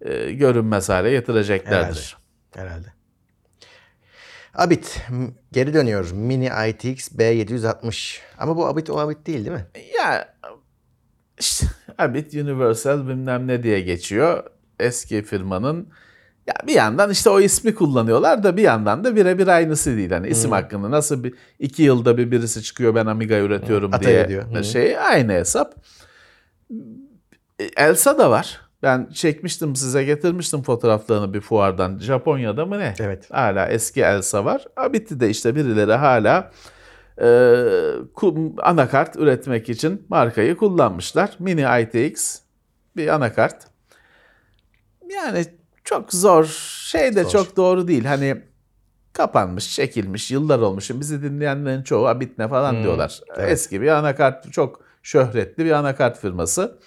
[0.00, 2.16] e, görünmez hale getireceklerdir.
[2.54, 2.86] Herhalde.
[4.54, 6.10] Abit m- geri dönüyor.
[6.12, 8.18] Mini ITX B760.
[8.38, 9.66] Ama bu Abit o Abit değil değil mi?
[9.98, 10.34] Ya
[11.40, 11.66] işte
[11.98, 14.44] Abit Universal bilmem ne diye geçiyor.
[14.80, 15.88] Eski firmanın
[16.50, 20.10] ya bir yandan işte o ismi kullanıyorlar da bir yandan da birebir aynısı değil.
[20.10, 24.40] Hani isim hakkında nasıl bir iki yılda bir birisi çıkıyor ben Amiga üretiyorum Atari diye.
[24.40, 24.64] Hı.
[24.64, 25.74] şey aynı hesap.
[27.58, 28.60] E, Elsa da var.
[28.82, 31.98] Ben çekmiştim size getirmiştim fotoğraflarını bir fuardan.
[31.98, 32.94] Japonya'da mı ne?
[33.00, 33.30] Evet.
[33.30, 34.66] Hala eski Elsa var.
[34.76, 36.50] Abit'i de işte birileri hala
[37.22, 37.28] e,
[38.62, 41.36] anakart üretmek için markayı kullanmışlar.
[41.38, 42.38] Mini ITX
[42.96, 43.66] bir anakart.
[45.10, 45.44] Yani
[45.90, 46.44] çok zor.
[46.86, 47.30] Şey de Zor.
[47.30, 48.04] çok doğru değil.
[48.04, 48.42] Hani
[49.12, 50.90] kapanmış, çekilmiş, yıllar olmuş.
[50.90, 53.20] Bizi dinleyenlerin çoğu Abit ne falan diyorlar.
[53.36, 53.52] evet.
[53.52, 56.78] Eski bir anakart, çok şöhretli bir anakart firması.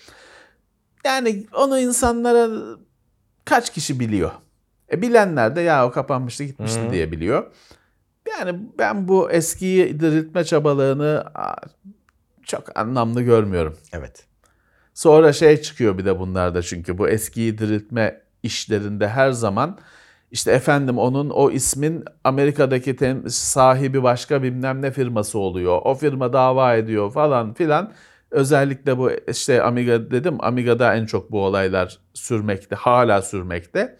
[1.06, 2.50] Yani onu insanlara
[3.46, 4.32] kaç kişi biliyor?
[4.92, 7.52] E bilenler de ya o kapanmıştı gitmişti diye biliyor.
[8.39, 11.26] Yani ben bu eskiyi diriltme çabalarını
[12.44, 13.78] çok anlamlı görmüyorum.
[13.94, 14.26] Evet.
[14.94, 19.78] Sonra şey çıkıyor bir de bunlarda çünkü bu eskiyi diriltme işlerinde her zaman
[20.32, 25.82] işte efendim onun o ismin Amerika'daki tem- sahibi başka bilmem ne firması oluyor.
[25.84, 27.94] O firma dava ediyor falan filan.
[28.32, 33.98] Özellikle bu işte Amiga dedim Amiga'da en çok bu olaylar sürmekte hala sürmekte.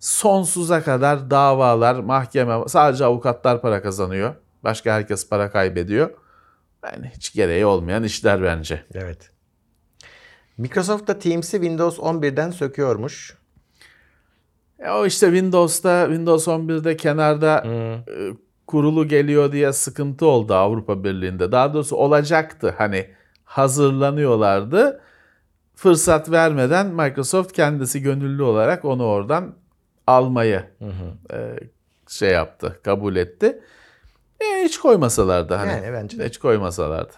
[0.00, 4.34] Sonsuza kadar davalar, mahkeme sadece avukatlar para kazanıyor.
[4.64, 6.10] Başka herkes para kaybediyor.
[6.84, 8.84] Yani hiç gereği olmayan işler bence.
[8.94, 9.30] Evet.
[10.58, 13.36] Microsoft da Teams'i Windows 11'den söküyormuş.
[14.78, 18.02] E o işte Windows'ta Windows 11'de kenarda e,
[18.66, 21.52] kurulu geliyor diye sıkıntı oldu Avrupa Birliği'nde.
[21.52, 22.74] Daha doğrusu olacaktı.
[22.78, 23.10] Hani
[23.44, 25.00] hazırlanıyorlardı.
[25.74, 29.54] Fırsat vermeden Microsoft kendisi gönüllü olarak onu oradan
[30.06, 30.64] almayı
[31.32, 31.56] e,
[32.08, 33.60] şey yaptı, kabul etti.
[34.40, 35.70] E, hiç koymasalardı hani.
[35.70, 36.26] Yani bence de.
[36.28, 37.12] Hiç koymasalardı.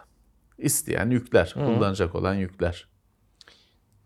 [0.59, 2.89] İsteyen yükler, kullanacak olan yükler.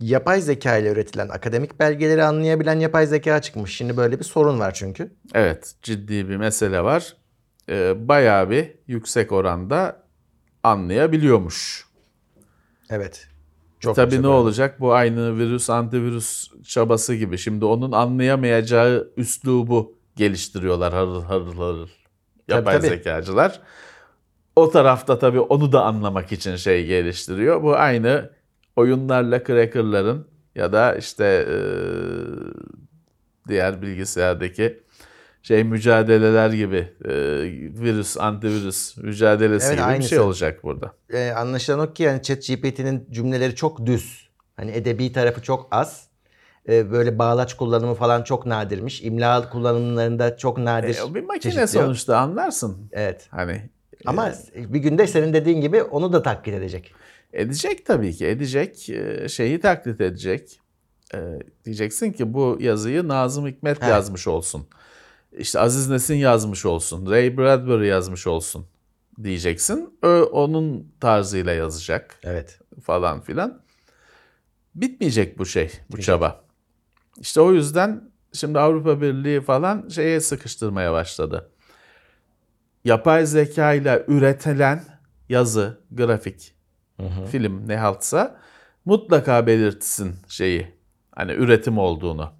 [0.03, 3.77] Yapay zeka ile üretilen akademik belgeleri anlayabilen yapay zeka çıkmış.
[3.77, 5.13] Şimdi böyle bir sorun var çünkü.
[5.35, 7.17] Evet, ciddi bir mesele var.
[7.69, 10.03] Ee, bayağı bir yüksek oranda
[10.63, 11.87] anlayabiliyormuş.
[12.91, 13.29] Evet.
[13.81, 14.81] Çok Tabii ne olacak?
[14.81, 17.39] Bu aynı virüs, antivirüs çabası gibi.
[17.39, 21.89] Şimdi onun anlayamayacağı üslubu geliştiriyorlar harıl harıl harıl.
[22.49, 22.89] Yapay tabii.
[22.89, 23.61] zekacılar.
[24.57, 27.63] O tarafta tabii onu da anlamak için şey geliştiriyor.
[27.63, 28.31] Bu aynı
[28.77, 32.53] oyunlarla crackerların ya da işte eee,
[33.49, 34.81] diğer bilgisayardaki
[35.43, 37.13] şey mücadeleler gibi eee,
[37.81, 40.09] virüs, antivirüs mücadelesi Evet, gibi bir aynısı.
[40.09, 40.93] şey olacak burada.
[41.13, 44.29] Ee, anlaşılan o ki yani ChatGPT'nin cümleleri çok düz.
[44.57, 46.07] Hani edebi tarafı çok az.
[46.69, 49.03] Ee, böyle bağlaç kullanımı falan çok nadirmiş.
[49.03, 50.97] İmla kullanımlarında çok nadir.
[50.99, 51.85] E, o bir makine çeşitliyor.
[51.85, 52.89] sonuçta anlarsın.
[52.93, 53.27] Evet.
[53.31, 53.71] Hani
[54.07, 56.95] Ama bir günde senin dediğin gibi onu da taklit edecek.
[57.33, 58.27] Edecek tabii ki.
[58.27, 58.89] Edecek.
[58.91, 60.61] e, Şeyi taklit edecek.
[61.15, 61.19] E,
[61.65, 63.91] Diyeceksin ki bu yazıyı Nazım Hikmet Evet.
[63.91, 64.67] yazmış olsun.
[65.33, 67.11] İşte Aziz Nesin yazmış olsun.
[67.11, 68.67] Ray Bradbury yazmış olsun
[69.23, 69.99] diyeceksin.
[70.03, 72.59] Ö, onun tarzıyla yazacak Evet.
[72.83, 73.63] falan filan.
[74.75, 76.45] Bitmeyecek bu şey, bu çaba.
[77.21, 81.51] İşte o yüzden şimdi Avrupa Birliği falan şeye sıkıştırmaya başladı.
[82.85, 84.85] Yapay zeka ile üretilen
[85.29, 86.55] yazı, grafik,
[87.31, 88.37] film ne haltsa
[88.85, 90.75] mutlaka belirtsin şeyi.
[91.11, 92.31] Hani üretim olduğunu.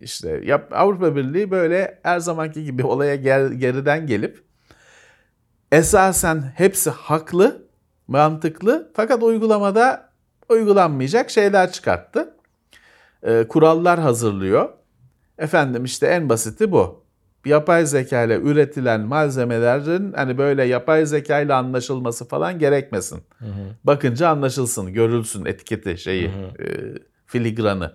[0.00, 4.44] İşte yap, Avrupa Birliği böyle her zamanki gibi olaya ger- geriden gelip
[5.72, 7.66] esasen hepsi haklı,
[8.08, 10.10] mantıklı fakat uygulamada
[10.48, 12.34] uygulanmayacak şeyler çıkarttı.
[13.22, 14.68] Ee, kurallar hazırlıyor.
[15.38, 17.01] Efendim işte en basiti bu.
[17.44, 23.22] Yapay zeka ile üretilen malzemelerin hani böyle yapay zeka ile anlaşılması falan gerekmesin.
[23.84, 26.64] Bakınca anlaşılsın, görülsün etiketi şeyi, e,
[27.26, 27.92] filigranı.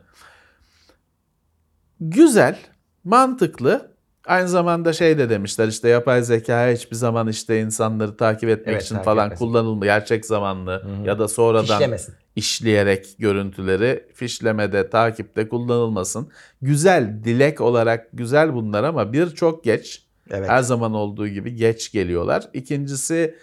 [2.00, 2.58] Güzel,
[3.04, 3.98] mantıklı.
[4.26, 8.84] Aynı zamanda şey de demişler işte yapay zeka hiçbir zaman işte insanları takip etmek Evet,
[8.84, 9.46] için takip falan etmesin.
[9.46, 9.94] kullanılmıyor.
[10.00, 12.16] Gerçek zamanlı ya da sonradan İşlemesin.
[12.38, 16.30] İşleyerek görüntüleri fişlemede, takipte kullanılmasın.
[16.62, 20.04] Güzel, dilek olarak güzel bunlar ama bir çok geç.
[20.30, 20.50] Evet.
[20.50, 22.50] Her zaman olduğu gibi geç geliyorlar.
[22.54, 23.36] İkincisi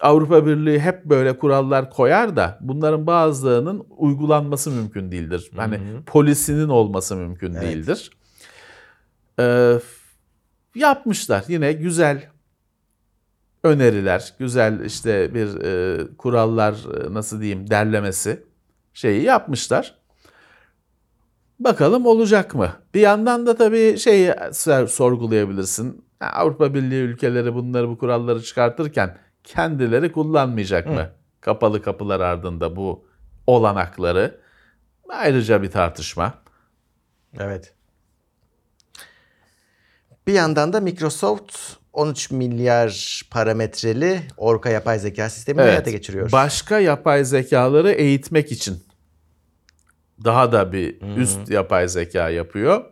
[0.00, 5.50] Avrupa Birliği hep böyle kurallar koyar da bunların bazılarının uygulanması mümkün değildir.
[5.56, 7.62] Hani polisinin olması mümkün Evet.
[7.62, 8.10] değildir.
[9.40, 9.74] Ee,
[10.74, 12.28] yapmışlar yine güzel
[13.64, 18.42] öneriler, güzel işte bir e, kurallar e, nasıl diyeyim derlemesi
[18.94, 19.94] şeyi yapmışlar.
[21.60, 22.72] Bakalım olacak mı?
[22.94, 24.34] Bir yandan da tabii şeyi
[24.88, 26.04] sorgulayabilirsin.
[26.20, 31.10] Avrupa Birliği ülkeleri bunları bu kuralları çıkartırken kendileri kullanmayacak mı?
[31.40, 33.06] Kapalı kapılar ardında bu
[33.46, 34.40] olanakları.
[35.08, 36.34] Ayrıca bir tartışma.
[37.38, 37.74] Evet.
[40.26, 41.58] Bir yandan da Microsoft
[41.94, 46.32] 13 milyar parametreli Orca yapay zeka sistemini hayata geçiriyor.
[46.32, 48.84] Başka yapay zekaları eğitmek için
[50.24, 52.84] daha da bir üst yapay zeka yapıyor.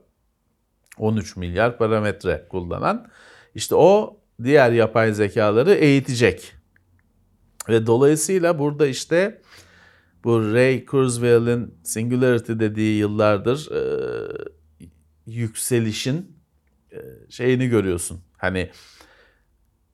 [0.99, 3.09] 13 milyar parametre kullanan.
[3.55, 6.55] İşte o diğer yapay zekaları eğitecek.
[7.69, 9.43] Ve dolayısıyla burada işte
[10.25, 13.83] bu Ray Kurzweil'in Singularity dediği yıllardır e,
[15.27, 16.32] yükselişin
[17.29, 18.21] şeyini görüyorsun.
[18.39, 18.71] Hani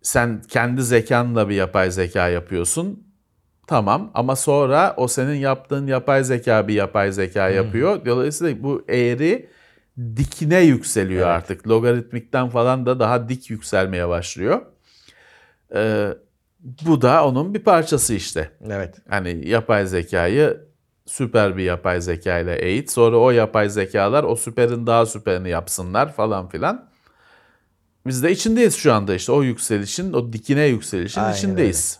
[0.03, 3.09] sen kendi zekanla bir yapay zeka yapıyorsun.
[3.67, 8.05] Tamam ama sonra o senin yaptığın yapay zeka bir yapay zeka yapıyor.
[8.07, 9.49] Dolayısıyla bu eğri
[10.17, 11.37] dikine yükseliyor Evet.
[11.37, 11.69] artık.
[11.69, 14.63] Logaritmikten falan da daha dik yükselmeye başlıyor.
[15.75, 16.09] Ee,
[16.87, 18.51] bu da onun bir parçası işte.
[18.71, 18.97] Evet.
[19.09, 20.61] Hani yapay zekayı
[21.07, 22.91] süper bir yapay zeka ile eğit.
[22.91, 26.88] Sonra o yapay zekalar o süperin daha süperini yapsınlar falan filan.
[28.09, 31.99] Biz de içindeyiz şu anda işte o yükselişin, o dikine yükselişin Aynen içindeyiz.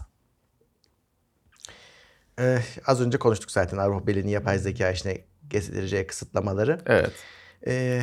[2.39, 5.19] Ee, az önce konuştuk zaten Avrupa Birliği'nin yapay zeka işine
[5.49, 6.81] getireceği kısıtlamaları.
[6.87, 7.13] Evet.
[7.67, 8.03] Ee,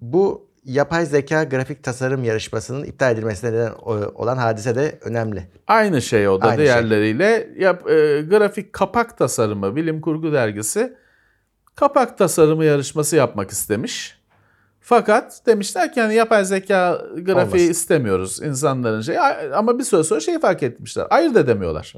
[0.00, 3.72] bu yapay zeka grafik tasarım yarışmasının iptal edilmesine neden
[4.14, 5.48] olan hadise de önemli.
[5.66, 6.64] Aynı şey o da Aynı şey.
[6.66, 7.48] diğerleriyle.
[7.58, 10.96] Yap, e, grafik kapak tasarımı, bilim kurgu dergisi
[11.74, 14.21] kapak tasarımı yarışması yapmak istemiş.
[14.84, 17.76] Fakat demişler ki hani yapay zeka grafiği Olmaz.
[17.76, 19.16] istemiyoruz insanların şey
[19.54, 21.06] ama bir süre sonra şey fark etmişler.
[21.10, 21.94] Ayırt edemiyorlar.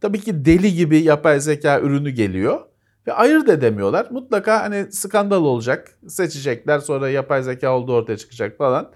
[0.00, 2.60] Tabii ki deli gibi yapay zeka ürünü geliyor
[3.06, 4.06] ve ayırt edemiyorlar.
[4.10, 5.98] Mutlaka hani skandal olacak.
[6.08, 8.90] Seçecekler sonra yapay zeka olduğu ortaya çıkacak falan.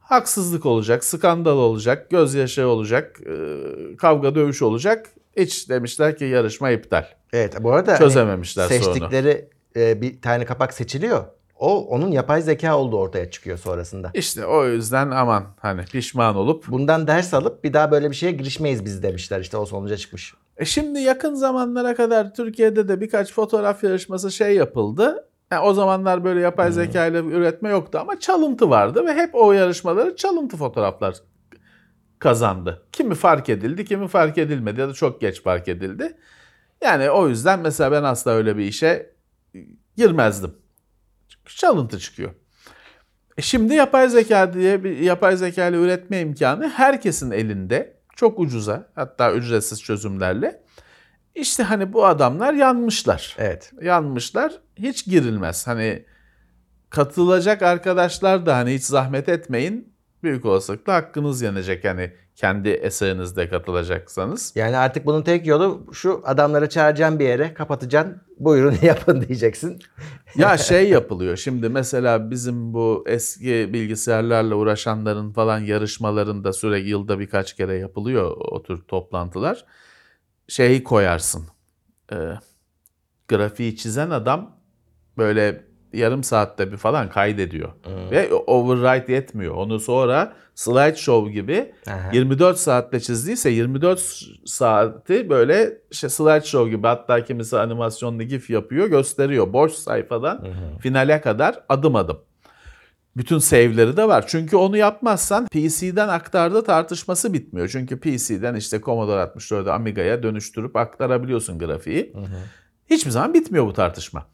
[0.00, 5.06] Haksızlık olacak, skandal olacak, gözyaşı olacak, e, kavga dövüş olacak.
[5.36, 7.04] Hiç demişler ki yarışma iptal.
[7.32, 8.84] Evet bu arada hani Çözememişler sorunu.
[8.84, 11.24] seçtikleri e, bir tane kapak seçiliyor.
[11.64, 14.10] O onun yapay zeka olduğu ortaya çıkıyor sonrasında.
[14.14, 16.68] İşte o yüzden aman hani pişman olup.
[16.68, 19.40] Bundan ders alıp bir daha böyle bir şeye girişmeyiz biz demişler.
[19.40, 20.34] İşte o sonuca çıkmış.
[20.56, 25.28] E şimdi yakın zamanlara kadar Türkiye'de de birkaç fotoğraf yarışması şey yapıldı.
[25.50, 29.52] Yani o zamanlar böyle yapay zeka ile üretme yoktu ama çalıntı vardı ve hep o
[29.52, 31.14] yarışmaları çalıntı fotoğraflar
[32.18, 32.82] kazandı.
[32.92, 36.16] Kimi fark edildi, kimi fark edilmedi ya da çok geç fark edildi.
[36.82, 39.14] Yani o yüzden mesela ben asla öyle bir işe
[39.96, 40.63] girmezdim.
[41.46, 42.34] Çalıntı çıkıyor.
[43.38, 47.96] E şimdi yapay zeka diye bir yapay zeka ile üretme imkanı herkesin elinde.
[48.16, 50.62] Çok ucuza hatta ücretsiz çözümlerle.
[51.34, 53.36] İşte hani bu adamlar yanmışlar.
[53.38, 53.72] Evet.
[53.82, 54.52] Yanmışlar.
[54.76, 55.66] Hiç girilmez.
[55.66, 56.04] Hani
[56.90, 59.93] katılacak arkadaşlar da hani hiç zahmet etmeyin.
[60.24, 64.52] Büyük olasılıkla hakkınız yenecek hani kendi eserinizde katılacaksanız.
[64.54, 68.22] Yani artık bunun tek yolu şu adamları çağıracaksın bir yere kapatacaksın.
[68.38, 69.78] Buyurun yapın diyeceksin.
[70.36, 77.56] Ya şey yapılıyor şimdi mesela bizim bu eski bilgisayarlarla uğraşanların falan yarışmalarında sürekli yılda birkaç
[77.56, 79.64] kere yapılıyor o tür toplantılar.
[80.48, 81.46] Şeyi koyarsın.
[82.12, 82.16] e,
[83.28, 84.56] grafiği çizen adam
[85.18, 87.68] böyle yarım saatte bir falan kaydediyor.
[88.10, 89.54] Ve overwrite yetmiyor.
[89.54, 92.10] Onu sonra slideshow gibi Aha.
[92.12, 99.52] 24 saatte çizdiyse 24 saati böyle işte slideshow gibi hatta kimisi animasyonlu gif yapıyor gösteriyor.
[99.52, 100.46] Boş sayfadan
[100.80, 102.18] finale kadar adım adım.
[103.16, 104.24] Bütün save'leri de var.
[104.26, 107.68] Çünkü onu yapmazsan PC'den aktardığı tartışması bitmiyor.
[107.68, 112.12] Çünkü PC'den işte Commodore 64'ü Amiga'ya dönüştürüp aktarabiliyorsun grafiği.
[112.90, 114.26] Hiçbir zaman bitmiyor bu tartışma.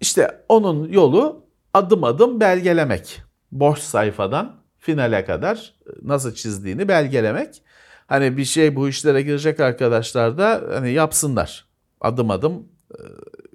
[0.00, 3.22] İşte onun yolu adım adım belgelemek.
[3.52, 7.62] Boş sayfadan finale kadar nasıl çizdiğini belgelemek.
[8.06, 11.68] Hani bir şey bu işlere girecek arkadaşlar da hani yapsınlar.
[12.00, 12.98] Adım adım e,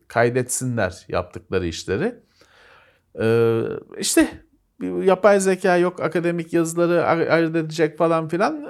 [0.07, 2.15] kaydetsinler yaptıkları işleri.
[3.19, 3.61] Ee,
[3.97, 4.27] işte
[5.03, 8.67] yapay zeka yok, akademik yazıları ay- ayırt edecek falan filan.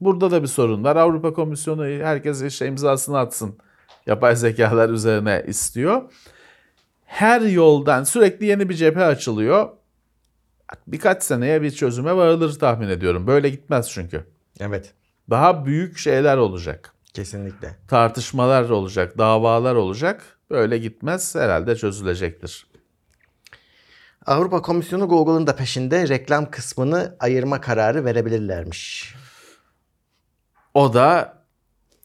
[0.00, 0.96] Burada da bir sorun var.
[0.96, 3.58] Avrupa Komisyonu herkes işte imzasını atsın.
[4.06, 6.02] Yapay zekalar üzerine istiyor.
[7.14, 9.68] Her yoldan sürekli yeni bir cephe açılıyor.
[10.86, 13.26] Birkaç seneye bir çözüme varılır tahmin ediyorum.
[13.26, 14.24] Böyle gitmez çünkü.
[14.60, 14.94] Evet.
[15.30, 16.94] Daha büyük şeyler olacak.
[17.12, 17.76] Kesinlikle.
[17.88, 20.38] Tartışmalar olacak, davalar olacak.
[20.50, 22.66] Böyle gitmez herhalde çözülecektir.
[24.26, 29.14] Avrupa Komisyonu Google'ın da peşinde reklam kısmını ayırma kararı verebilirlermiş.
[30.74, 31.38] O da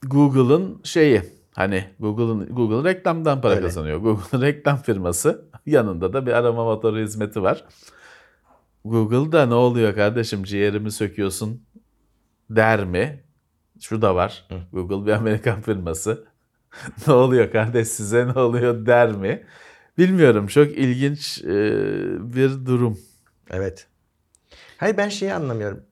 [0.02, 3.62] Google'ın şeyi hani Google'ın Google reklamdan para Öyle.
[3.62, 3.98] kazanıyor.
[3.98, 7.64] Google'ın reklam firması yanında da bir arama motoru hizmeti var.
[8.84, 11.62] Google'da ne oluyor kardeşim ciğerimi söküyorsun
[12.50, 13.24] der mi?
[13.80, 14.48] Şu da var.
[14.72, 16.24] Google bir Amerikan firması.
[17.06, 19.46] ne oluyor kardeş size ne oluyor der mi?
[19.98, 21.48] Bilmiyorum çok ilginç e,
[22.34, 22.98] bir durum.
[23.50, 23.86] Evet.
[24.76, 25.82] Hayır ben şeyi anlamıyorum.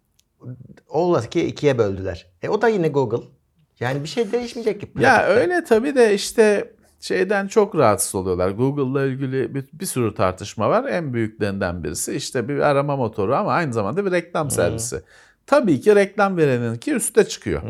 [0.88, 2.26] Ola ki ikiye böldüler.
[2.42, 3.37] E o da yine Google.
[3.80, 5.02] Yani bir şey değişmeyecek gibi.
[5.02, 8.50] Ya öyle tabii de işte şeyden çok rahatsız oluyorlar.
[8.50, 10.84] Google'la ilgili bir, bir sürü tartışma var.
[10.84, 15.02] En büyüklerinden birisi işte bir arama motoru ama aynı zamanda bir reklam servisi.
[15.46, 17.62] Tabii ki reklam vereninki üste çıkıyor.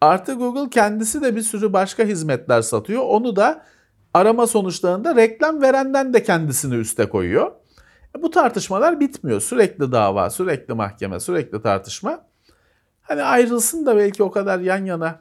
[0.00, 3.02] Artı Google kendisi de bir sürü başka hizmetler satıyor.
[3.02, 3.62] Onu da
[4.14, 7.52] arama sonuçlarında reklam verenden de kendisini üste koyuyor.
[8.18, 9.40] E, Bu tartışmalar bitmiyor.
[9.40, 12.26] Sürekli dava, sürekli mahkeme, sürekli tartışma.
[13.02, 15.20] Hani ayrılsın da belki o kadar yan yana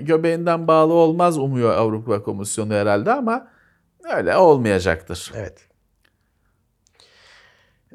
[0.00, 3.48] göbeğinden bağlı olmaz umuyor Avrupa Komisyonu herhalde ama
[4.16, 5.32] öyle olmayacaktır.
[5.34, 5.68] Evet.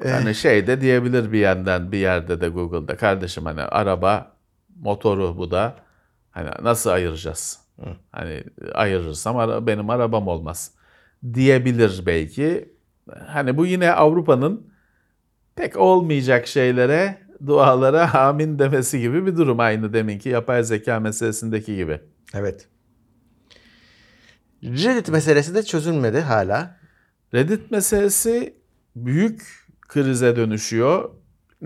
[0.04, 4.36] Yani şey de diyebilir bir yandan bir yerde de Google'da kardeşim hani araba
[4.80, 5.76] motoru bu da
[6.30, 7.60] hani nasıl ayıracağız?
[8.12, 8.44] Hani
[8.74, 10.74] ayırırsam ara, benim arabam olmaz
[11.34, 12.74] diyebilir belki.
[13.26, 14.72] Hani bu yine Avrupa'nın
[15.56, 22.00] pek olmayacak şeylere dualara amin demesi gibi bir durum aynı deminki yapay zeka meselesindeki gibi.
[22.34, 22.68] Evet.
[24.62, 26.80] Reddit meselesi de çözülmedi hala.
[27.34, 28.54] Reddit meselesi
[28.96, 31.10] büyük krize dönüşüyor.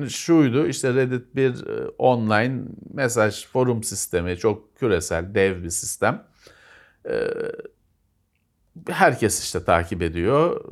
[0.09, 2.63] Şuydu işte Reddit bir e, online
[2.95, 6.25] mesaj forum sistemi çok küresel dev bir sistem.
[7.09, 7.29] Ee,
[8.89, 10.65] Herkes işte takip ediyor.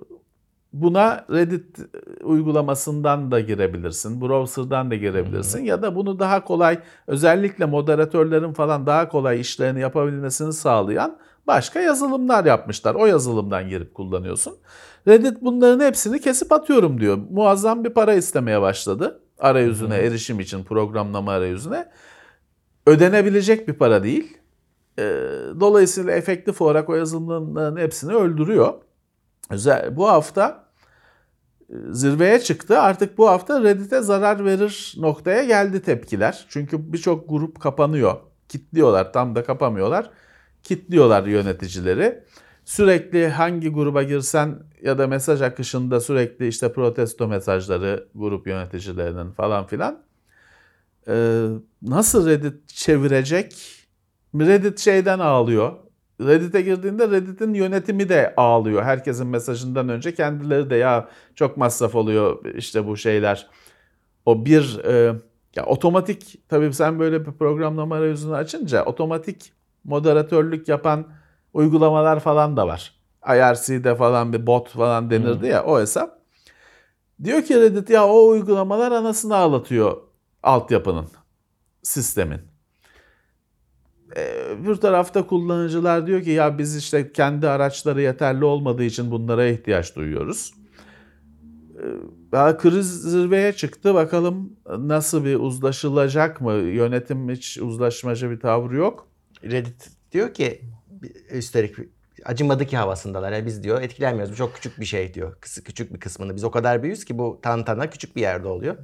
[0.72, 1.78] Buna Reddit
[2.22, 9.08] uygulamasından da girebilirsin, browser'dan da girebilirsin ya da bunu daha kolay özellikle moderatörlerin falan daha
[9.08, 12.94] kolay işlerini yapabilmesini sağlayan başka yazılımlar yapmışlar.
[12.94, 14.54] O yazılımdan girip kullanıyorsun.
[15.08, 17.18] Reddit bunların hepsini kesip atıyorum diyor.
[17.30, 19.20] Muazzam bir para istemeye başladı.
[19.38, 21.88] Arayüzüne erişim için programlama arayüzüne.
[22.86, 24.38] Ödenebilecek bir para değil.
[24.98, 25.02] Ee,
[25.60, 28.74] Dolayısıyla efektif olarak o yazılımların hepsini öldürüyor.
[29.50, 30.66] Özel, bu hafta
[31.70, 32.80] e, zirveye çıktı.
[32.80, 36.46] Artık bu hafta Reddit'e zarar verir noktaya geldi tepkiler.
[36.48, 38.16] Çünkü birçok grup kapanıyor.
[38.48, 40.10] Kitliyorlar, tam da kapamıyorlar.
[40.62, 42.24] Kitliyorlar yöneticileri.
[42.64, 49.66] Sürekli hangi gruba girsen ya da mesaj akışında sürekli işte protesto mesajları grup yöneticilerinin falan
[49.66, 50.02] filan.
[51.08, 51.46] Ee,
[51.82, 53.54] nasıl Reddit çevirecek?
[54.34, 55.72] Reddit şeyden ağlıyor.
[56.20, 58.82] Reddit'e girdiğinde Reddit'in yönetimi de ağlıyor.
[58.82, 63.46] Herkesin mesajından önce kendileri de ya çok masraf oluyor işte bu şeyler.
[64.26, 65.14] O bir e,
[65.56, 69.52] ya otomatik tabii sen böyle bir programlama arayüzünü açınca otomatik
[69.84, 71.06] moderatörlük yapan
[71.52, 72.92] uygulamalar falan da var.
[73.28, 76.18] IRC'de falan bir bot falan denirdi ya o hesap.
[77.24, 79.96] Diyor ki Reddit ya o uygulamalar anasını ağlatıyor
[80.42, 81.06] altyapının,
[81.82, 82.40] sistemin.
[84.16, 89.46] Ee, bir tarafta kullanıcılar diyor ki ya biz işte kendi araçları yeterli olmadığı için bunlara
[89.46, 90.54] ihtiyaç duyuyoruz.
[91.78, 91.82] Ee,
[92.32, 93.94] Daha kriz zirveye çıktı.
[93.94, 96.52] Bakalım nasıl bir uzlaşılacak mı?
[96.52, 99.08] Yönetim hiç uzlaşmacı bir tavrı yok.
[99.44, 100.60] Reddit diyor ki
[101.30, 101.76] üstelik
[102.24, 103.32] acımadı ki havasındalar.
[103.32, 104.32] Yani biz diyor etkilenmiyoruz.
[104.32, 105.36] Bu çok küçük bir şey diyor.
[105.40, 106.36] Kısı, küçük bir kısmını.
[106.36, 108.76] Biz o kadar büyüyüz ki bu tantana küçük bir yerde oluyor.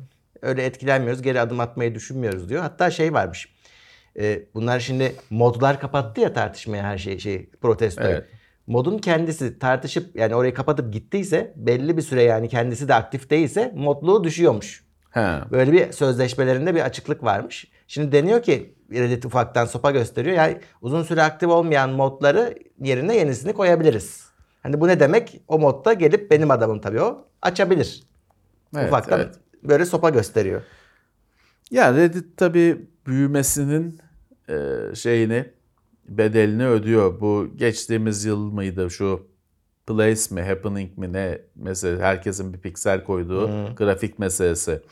[0.42, 1.22] Öyle etkilenmiyoruz.
[1.22, 2.62] Geri adım atmayı düşünmüyoruz diyor.
[2.62, 3.48] Hatta şey varmış.
[4.18, 8.08] E, bunlar şimdi modlar kapattı ya tartışmaya her şey şey protestoyu.
[8.08, 8.24] Evet.
[8.66, 13.72] Modun kendisi tartışıp yani orayı kapatıp gittiyse belli bir süre yani kendisi de aktif değilse
[13.76, 14.84] modluğu düşüyormuş.
[15.10, 15.40] He.
[15.50, 17.70] Böyle bir sözleşmelerinde bir açıklık varmış.
[17.88, 20.36] Şimdi deniyor ki Reddit ufaktan sopa gösteriyor.
[20.36, 24.24] Yani uzun süre aktif olmayan modları yerine yenisini koyabiliriz.
[24.62, 25.40] Hani bu ne demek?
[25.48, 28.02] O modda gelip benim adamım tabii o açabilir.
[28.76, 29.34] Evet, ufaktan evet.
[29.62, 30.62] böyle sopa gösteriyor.
[31.70, 33.98] Ya Reddit tabii büyümesinin
[34.48, 35.44] e, şeyini
[36.08, 37.20] bedelini ödüyor.
[37.20, 39.32] Bu geçtiğimiz yıl mıydı şu
[39.86, 44.82] Place mi, Happening mi ne mesela herkesin bir piksel koyduğu grafik meselesi.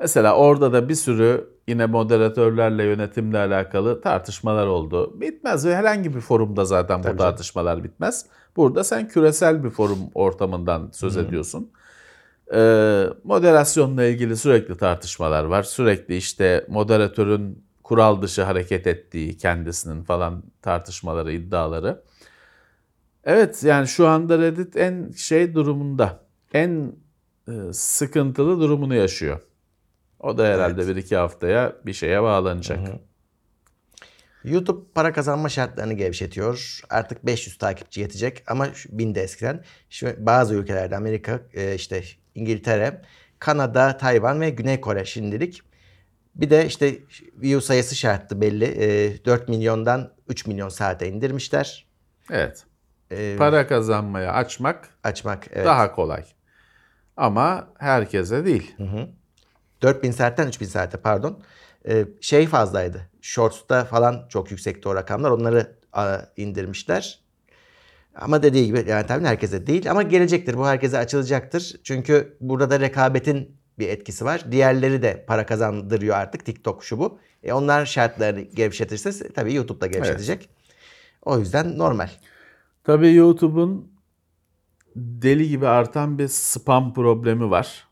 [0.00, 5.20] Mesela orada da bir sürü yine moderatörlerle yönetimle alakalı tartışmalar oldu.
[5.20, 7.30] Bitmez ve herhangi bir forumda zaten bu Tabii canım.
[7.30, 8.26] tartışmalar bitmez.
[8.56, 11.70] Burada sen küresel bir forum ortamından söz ediyorsun.
[12.52, 15.62] Ee, moderasyonla ilgili sürekli tartışmalar var.
[15.62, 22.02] Sürekli işte moderatörün kural dışı hareket ettiği kendisinin falan tartışmaları, iddiaları.
[23.24, 26.20] Evet yani şu anda Reddit en şey durumunda,
[26.54, 26.92] en
[27.48, 29.40] e, sıkıntılı durumunu yaşıyor.
[30.20, 32.78] O da herhalde bir iki haftaya bir şeye bağlanacak.
[34.44, 36.80] YouTube para kazanma şartlarını gevşetiyor.
[36.90, 39.64] Artık 500 takipçi yetecek ama şu- 1000 de eskiden.
[39.90, 42.02] Şu bazı ülkelerde Amerika, e, işte
[42.34, 43.02] İngiltere,
[43.38, 45.62] Kanada, Tayvan ve Güney Kore şimdilik.
[46.34, 46.98] Bir de işte
[47.36, 48.64] view sayısı şarttı belli.
[48.64, 51.86] E, 4 milyondan 3 milyon saate indirmişler.
[52.30, 52.64] Evet.
[53.10, 55.66] E, Para kazanmaya açmak açmak evet.
[55.66, 56.24] daha kolay.
[57.16, 58.76] Ama herkese değil.
[59.82, 61.42] 4000 saatten 3000 saate pardon.
[61.88, 63.10] Ee, şey fazlaydı.
[63.20, 65.30] Shorts'ta falan çok yüksekti o rakamlar.
[65.30, 67.23] Onları a, indirmişler.
[68.14, 70.56] Ama dediği gibi yani tabii herkese değil ama gelecektir.
[70.56, 71.74] Bu herkese açılacaktır.
[71.84, 74.52] Çünkü burada da rekabetin bir etkisi var.
[74.52, 76.44] Diğerleri de para kazandırıyor artık.
[76.44, 77.18] TikTok şu bu.
[77.42, 80.48] E onlar şartlarını gevşetirse tabii YouTube da gevşetecek.
[81.22, 82.08] O yüzden normal.
[82.84, 83.92] Tabii YouTube'un
[84.96, 87.88] deli gibi artan bir spam problemi var.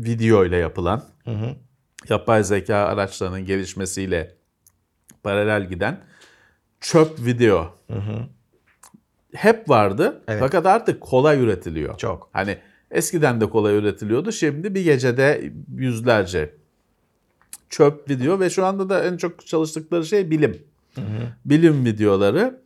[0.00, 1.04] Video ile yapılan.
[2.08, 4.36] Yapay zeka araçlarının gelişmesiyle
[5.22, 6.04] paralel giden
[6.80, 7.74] çöp video.
[9.34, 10.40] Hep vardı Evet.
[10.40, 11.98] fakat artık kolay üretiliyor.
[11.98, 12.30] Çok.
[12.32, 12.58] Hani
[12.90, 14.32] eskiden de kolay üretiliyordu.
[14.32, 16.54] Şimdi bir gecede yüzlerce
[17.70, 20.62] çöp video ve şu anda da en çok çalıştıkları şey bilim.
[21.44, 22.60] Bilim videoları.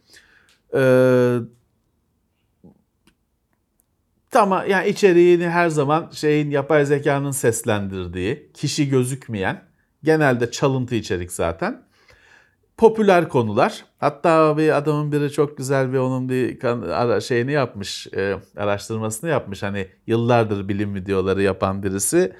[0.74, 1.38] Ee,
[4.30, 9.64] tamam yani içeriğini her zaman şeyin yapay zekanın seslendirdiği, kişi gözükmeyen,
[10.04, 11.82] genelde çalıntı içerik zaten.
[12.82, 13.84] Popüler konular.
[13.98, 19.62] Hatta bir adamın biri çok güzel bir onun bir ara- şeyini yapmış, e, araştırmasını yapmış.
[19.62, 22.32] Hani yıllardır bilim videoları yapan birisi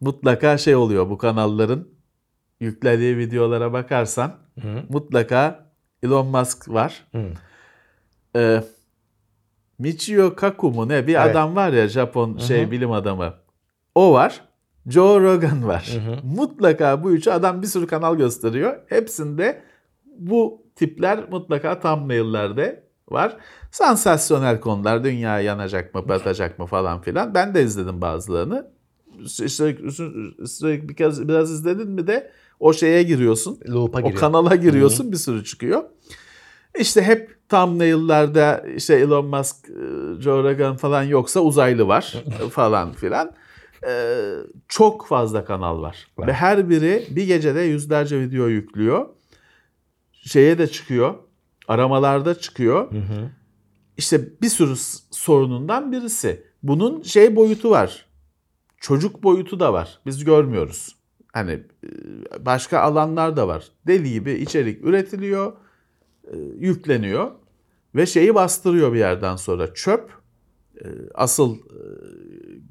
[0.00, 1.88] mutlaka şey oluyor bu kanalların
[2.60, 4.32] yüklediği videolara bakarsan
[4.88, 5.66] mutlaka
[6.02, 7.06] Elon Musk var.
[8.36, 8.62] Ee,
[9.78, 11.26] Michio Kaku mu ne bir Evet.
[11.36, 13.34] adam var ya Japon şey bilim adamı.
[13.94, 14.40] O var.
[14.88, 15.90] Joe Rogan var.
[16.22, 18.76] Mutlaka bu üçü adam bir sürü kanal gösteriyor.
[18.86, 19.69] Hepsinde
[20.20, 23.36] bu tipler mutlaka thumbnail'lerde var.
[23.70, 25.04] Sansasyonel konular.
[25.04, 27.34] Dünya yanacak mı, batacak mı falan filan.
[27.34, 28.70] Ben de izledim bazılarını.
[29.26, 29.92] Sürekli,
[30.48, 33.58] sürekli biraz, biraz izledin mi de o şeye giriyorsun.
[33.68, 34.20] Loop'a O giriyor.
[34.20, 35.82] kanala giriyorsun bir sürü çıkıyor.
[36.78, 43.32] İşte hep thumbnail'larda işte Elon Musk, e, Joe Rogan falan yoksa uzaylı var falan filan.
[43.88, 44.32] Ee,
[44.68, 46.06] çok fazla kanal var.
[46.18, 49.06] Ve her biri bir gecede yüzlerce video yüklüyor.
[50.20, 51.14] Şeye de çıkıyor.
[51.68, 52.92] Aramalarda çıkıyor.
[53.96, 54.74] İşte bir sürü
[55.10, 56.44] sorunundan birisi.
[56.62, 58.06] Bunun şey boyutu var.
[58.76, 59.98] Çocuk boyutu da var.
[60.06, 60.96] Biz görmüyoruz.
[61.32, 63.68] Hani e, başka alanlar da var.
[63.86, 65.52] Deli gibi içerik üretiliyor,
[66.24, 67.30] e, yükleniyor
[67.94, 69.74] ve şeyi bastırıyor bir yerden sonra.
[69.74, 70.10] Çöp
[70.84, 71.58] e, asıl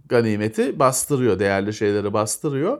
[0.09, 2.79] ganimeti bastırıyor, değerli şeyleri bastırıyor.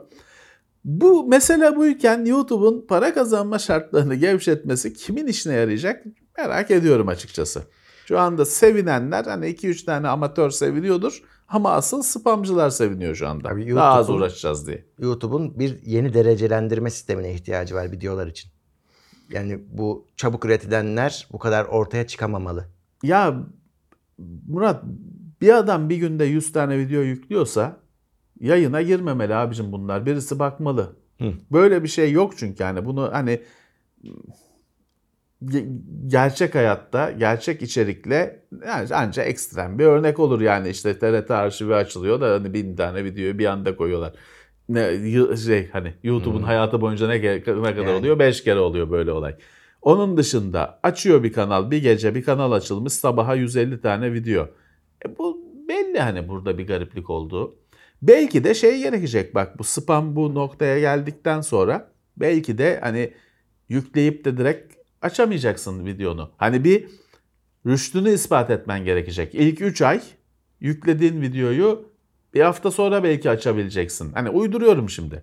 [0.84, 6.04] Bu mesele buyken YouTube'un para kazanma şartlarını gevşetmesi kimin işine yarayacak
[6.38, 7.62] merak ediyorum açıkçası.
[8.06, 13.48] Şu anda sevinenler hani 2-3 tane amatör seviniyordur ama asıl spamcılar seviniyor şu anda.
[13.48, 14.84] Tabii Daha az uğraşacağız diye.
[14.98, 18.50] YouTube'un bir yeni derecelendirme sistemine ihtiyacı var videolar için.
[19.30, 22.68] Yani bu çabuk üretilenler bu kadar ortaya çıkamamalı.
[23.02, 23.36] Ya
[24.48, 24.84] Murat
[25.40, 27.80] bir adam bir günde 100 tane video yüklüyorsa
[28.40, 30.06] yayına girmemeli abicim bunlar.
[30.06, 30.96] Birisi bakmalı.
[31.52, 33.40] Böyle bir şey yok çünkü yani bunu hani
[35.44, 41.74] ge- gerçek hayatta gerçek içerikle yani ancak ekstrem bir örnek olur yani işte TRT arşivi
[41.74, 44.12] açılıyor da hani bin tane videoyu bir anda koyuyorlar.
[44.68, 47.90] Ne şey hani YouTube'un hayatı boyunca ne, ne kadar Yani.
[47.90, 48.18] oluyor?
[48.18, 49.36] Beş kere oluyor böyle olay.
[49.82, 54.48] Onun dışında açıyor bir kanal, bir gece bir kanal açılmış sabaha 150 tane video.
[55.06, 57.54] E bu belli hani burada bir gariplik olduğu.
[58.02, 63.12] Belki de şey gerekecek bak bu spam bu noktaya geldikten sonra belki de hani
[63.68, 66.30] yükleyip de direkt açamayacaksın videonu.
[66.36, 66.88] Hani bir
[67.66, 69.34] rüştünü ispat etmen gerekecek.
[69.34, 70.00] İlk 3 ay
[70.60, 71.90] yüklediğin videoyu
[72.34, 74.12] bir hafta sonra belki açabileceksin.
[74.12, 75.22] Hani uyduruyorum şimdi.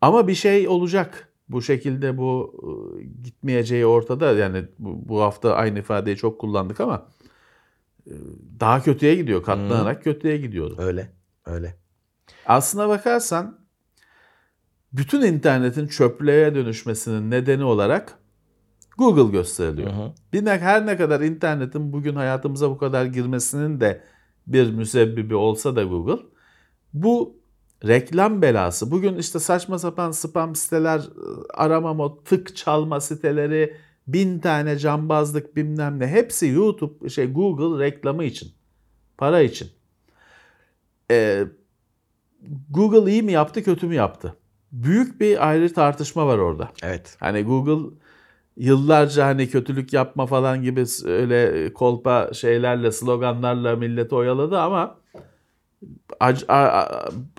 [0.00, 1.28] Ama bir şey olacak.
[1.48, 4.32] Bu şekilde bu e, gitmeyeceği ortada.
[4.32, 7.08] Yani bu, bu hafta aynı ifadeyi çok kullandık ama
[8.06, 8.12] e,
[8.60, 9.42] daha kötüye gidiyor.
[9.42, 10.76] Katlanarak kötüye gidiyordu.
[10.78, 11.12] Öyle.
[11.46, 11.83] Öyle.
[12.46, 13.58] Aslına bakarsan
[14.92, 18.18] bütün internetin çöplüğe dönüşmesinin nedeni olarak
[18.98, 19.92] Google gösteriliyor.
[20.32, 24.04] Bir ne, her ne kadar internetin bugün hayatımıza bu kadar girmesinin de
[24.46, 26.22] bir müsebbibi olsa da Google
[26.94, 27.36] bu
[27.86, 28.90] reklam belası.
[28.90, 31.02] Bugün işte saçma sapan spam siteler,
[31.54, 38.52] aramama, tık çalma siteleri, bin tane cambazlık bilmem ne hepsi YouTube, şey Google reklamı için.
[39.18, 39.68] Para için.
[41.10, 41.44] Ee,
[42.70, 44.36] Google iyi mi yaptı, kötü mü yaptı?
[44.72, 46.70] Büyük bir ayrı tartışma var orada.
[46.82, 47.16] Evet.
[47.20, 47.96] Hani Google
[48.56, 54.96] yıllarca hani kötülük yapma falan gibi öyle kolpa şeylerle, sloganlarla milleti oyaladı ama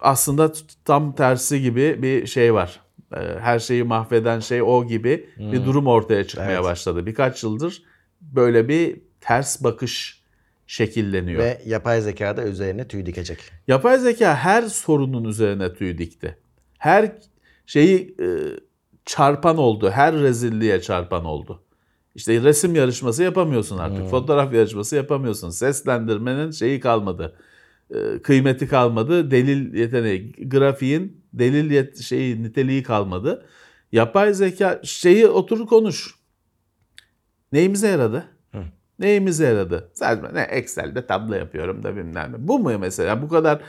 [0.02, 0.52] aslında
[0.86, 2.80] tam tersi gibi bir şey var.
[3.16, 6.64] Ee, Her şeyi mahveden şey o gibi bir durum ortaya çıkmaya Evet.
[6.64, 7.06] başladı.
[7.06, 7.84] Birkaç yıldır
[8.22, 10.24] böyle bir ters bakış
[10.68, 11.44] şekilleniyor.
[11.44, 13.40] Ve yapay zeka da üzerine tüy dikecek.
[13.68, 16.38] Yapay zeka her sorunun üzerine tüy dikti.
[16.78, 17.12] Her
[17.66, 18.28] şeyi e,
[19.06, 19.92] çarpan oldu.
[19.92, 21.64] Her rezilliğe çarpan oldu.
[22.16, 24.10] İşte resim yarışması yapamıyorsun artık.
[24.10, 25.50] Fotoğraf yarışması yapamıyorsun.
[25.50, 27.38] Seslendirmenin şeyi kalmadı.
[27.96, 29.32] E, kıymeti kalmadı.
[29.32, 33.46] Delil yeteneği, grafiğin delil yet şeyi niteliği kalmadı.
[33.92, 36.16] Yapay zeka şeyi otur konuş.
[37.52, 38.35] Neyimize yaradı?
[39.00, 39.90] Neyimize yaradı?
[39.94, 42.48] Sadece ne Excel'de tablo yapıyorum da bilmem ne.
[42.48, 43.22] Bu mu mesela?
[43.22, 43.62] Bu kadar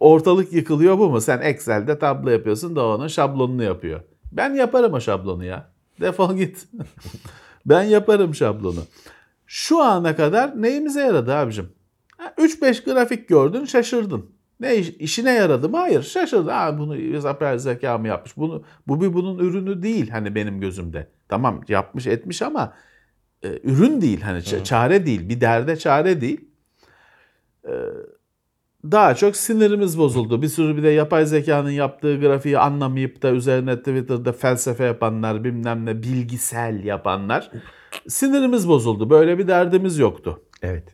[0.00, 1.20] ortalık yıkılıyor bu mu?
[1.20, 4.00] Sen Excel'de tablo yapıyorsun da onun şablonunu yapıyor.
[4.32, 5.70] Ben yaparım o şablonu ya.
[6.00, 6.68] Defol git.
[7.66, 8.80] ben yaparım şablonu.
[9.46, 11.72] Şu ana kadar neyimize yaradı abicim?
[12.16, 14.30] Ha, 3-5 grafik gördün şaşırdın.
[14.60, 15.76] Ne iş- işine yaradı mı?
[15.76, 16.48] Hayır şaşırdın.
[16.48, 18.36] Ha, bunu yapay zeka mı yapmış?
[18.36, 21.06] Bunu, bu bir bunun ürünü değil hani benim gözümde.
[21.28, 22.72] Tamam yapmış etmiş ama
[23.42, 26.40] e, ürün değil hani ç- çare değil bir derde çare değil.
[27.64, 27.72] E,
[28.84, 30.42] daha çok sinirimiz bozuldu.
[30.42, 35.86] Bir sürü bir de yapay zekanın yaptığı grafiği anlamayıp da üzerine Twitter'da felsefe yapanlar bilmem
[35.86, 37.50] ne bilgisel yapanlar
[38.08, 39.10] sinirimiz bozuldu.
[39.10, 40.42] Böyle bir derdimiz yoktu.
[40.62, 40.84] Evet.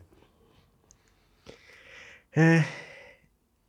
[2.37, 2.59] Ee,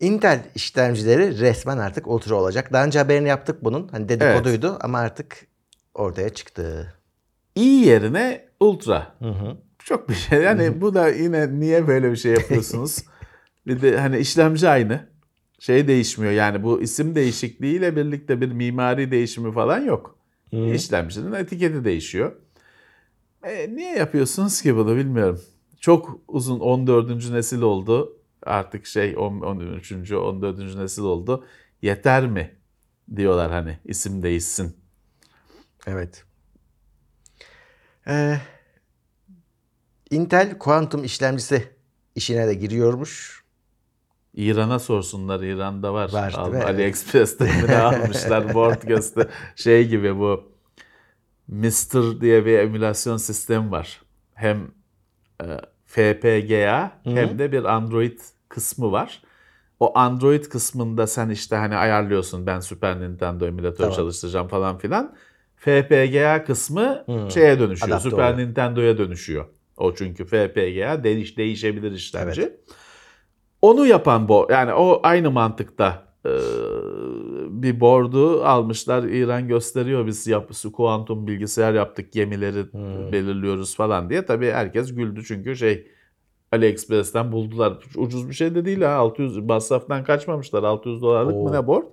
[0.01, 2.73] Intel işlemcileri resmen artık ultra olacak.
[2.73, 3.89] Daha önce haberini yaptık bunun.
[3.89, 5.47] Hani dedikoduydu ama artık
[5.95, 6.95] ortaya çıktı.
[7.59, 9.15] İyi yerine ultra.
[9.79, 10.43] Çok bir şey.
[10.43, 12.99] Yani bu da yine niye böyle bir şey yapıyorsunuz?
[13.67, 15.09] bir de hani işlemci aynı.
[15.59, 20.19] Şey değişmiyor yani bu isim değişikliğiyle birlikte bir mimari değişimi falan yok.
[20.53, 22.33] İşlemcinin etiketi değişiyor.
[23.43, 25.41] E, niye yapıyorsunuz ki bunu bilmiyorum.
[25.81, 27.31] Çok uzun 14.
[27.31, 28.17] nesil oldu.
[28.43, 30.13] Artık şey 10 13.
[30.13, 30.59] 14.
[30.77, 31.45] nesil oldu.
[31.83, 32.57] Yeter mi?
[33.17, 34.77] Diyorlar hani isim değişsin.
[35.87, 36.28] Evet.
[38.09, 38.39] Ee,
[40.11, 41.69] Intel kuantum işlemcisi
[42.15, 43.43] işine de giriyormuş.
[44.35, 45.41] İran'a sorsunlar.
[45.41, 46.13] İran'da var.
[46.13, 46.53] Var, Al-?
[46.53, 50.53] AliExpress'te mi ne almışlar board göster şey gibi bu
[51.49, 54.03] Mister diye bir emülasyon sistemi var.
[54.35, 54.71] Hem
[55.43, 55.47] e,
[55.87, 59.23] FPGA hem de bir Android kısmı var.
[59.81, 63.97] O Android kısmında sen işte hani ayarlıyorsun ben Super Nintendo emülatör Tamam.
[63.97, 65.17] çalıştıracağım falan filan.
[65.59, 67.05] FPGA kısmı
[67.35, 67.89] şeye dönüşüyor.
[67.89, 68.49] Adapte Super oluyor.
[68.49, 69.45] Nintendo'ya dönüşüyor.
[69.77, 72.53] O çünkü FPGA değiş değişebilir işlemci.
[73.63, 76.33] Onu yapan bu yani o aynı mantıkta e,
[77.51, 79.03] bir board'u almışlar.
[79.03, 82.73] İran gösteriyor biz yap, kuantum bilgisayar yaptık gemileri
[83.13, 84.25] belirliyoruz falan diye.
[84.25, 85.87] Tabii herkes güldü çünkü şey
[86.53, 87.73] AliExpress'ten buldular.
[87.97, 88.91] Ucuz bir şey de değil ha.
[88.91, 90.63] 600 masraftan kaçmamışlar.
[90.63, 91.53] 600 dolarlık mı Oo.
[91.53, 91.85] ne board?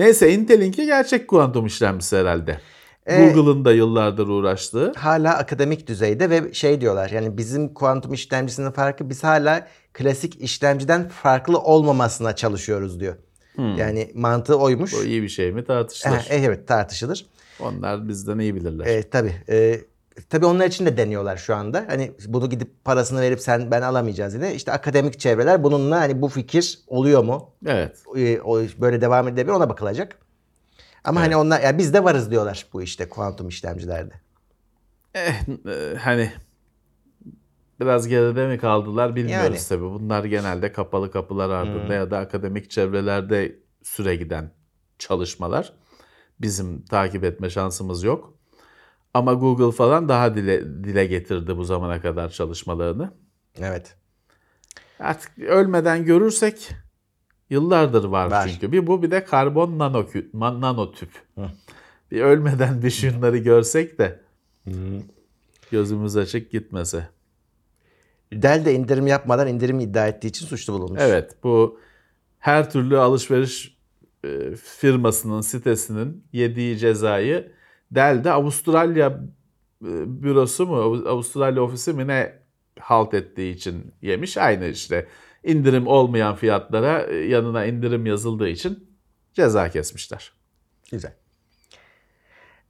[0.00, 2.60] Neyse Intel'inki gerçek kuantum işlemcisi herhalde.
[3.06, 4.92] Ee, Google'ın da yıllardır uğraştığı.
[4.96, 11.08] Hala akademik düzeyde ve şey diyorlar yani bizim kuantum işlemcisinin farkı biz hala klasik işlemciden
[11.08, 13.16] farklı olmamasına çalışıyoruz diyor.
[13.76, 14.92] Yani mantığı oymuş.
[14.92, 16.26] Bu iyi bir şey mi tartışılır.
[16.30, 17.26] Eh, evet tartışılır.
[17.60, 18.86] Onlar bizden iyi bilirler.
[18.86, 19.34] E, tabii.
[19.48, 19.80] E,
[20.28, 21.84] tabii onlar için de deniyorlar şu anda.
[21.88, 24.54] Hani bunu gidip parasını verip sen ben alamayacağız yine.
[24.54, 27.50] İşte akademik çevreler bununla hani bu fikir oluyor mu?
[27.66, 28.02] Evet.
[28.16, 30.18] E, o böyle devam edebilir ona bakılacak.
[31.04, 34.14] Ama hani onlar ya biz de varız diyorlar bu işte kuantum işlemcilerde.
[35.14, 36.32] Eh, e, hani
[37.80, 39.68] biraz geride mi kaldılar bilmiyoruz Yani.
[39.68, 39.90] tabii.
[39.90, 44.50] Bunlar genelde kapalı kapılar ardında ya da akademik çevrelerde süre giden
[44.98, 45.72] çalışmalar.
[46.40, 48.39] Bizim takip etme şansımız yok.
[49.14, 53.12] Ama Google falan daha dile, dile getirdi bu zamana kadar çalışmalarını.
[53.60, 53.96] Evet.
[55.00, 56.70] Artık ölmeden görürsek
[57.50, 58.48] yıllardır var, Var.
[58.48, 58.72] çünkü.
[58.72, 61.10] Bir bu bir de karbon nanokü, ma- nanotüp.
[62.10, 64.20] Bir ölmeden bir şunları görsek de
[65.70, 67.08] gözümüz açık gitmese.
[68.32, 71.00] Dell de indirim yapmadan indirim iddia ettiği için suçlu bulunmuş.
[71.04, 71.80] Evet bu
[72.38, 73.76] her türlü alışveriş
[74.24, 77.52] e, firmasının sitesinin yediği cezayı
[77.90, 79.06] Dell'de Avustralya
[79.84, 82.38] e, bürosu mu Av- Avustralya ofisi mi ne
[82.80, 84.36] halt ettiği için yemiş.
[84.36, 85.06] Aynı işte
[85.44, 88.90] indirim olmayan fiyatlara e, yanına indirim yazıldığı için
[89.32, 90.32] ceza kesmişler.
[90.90, 91.12] Güzel.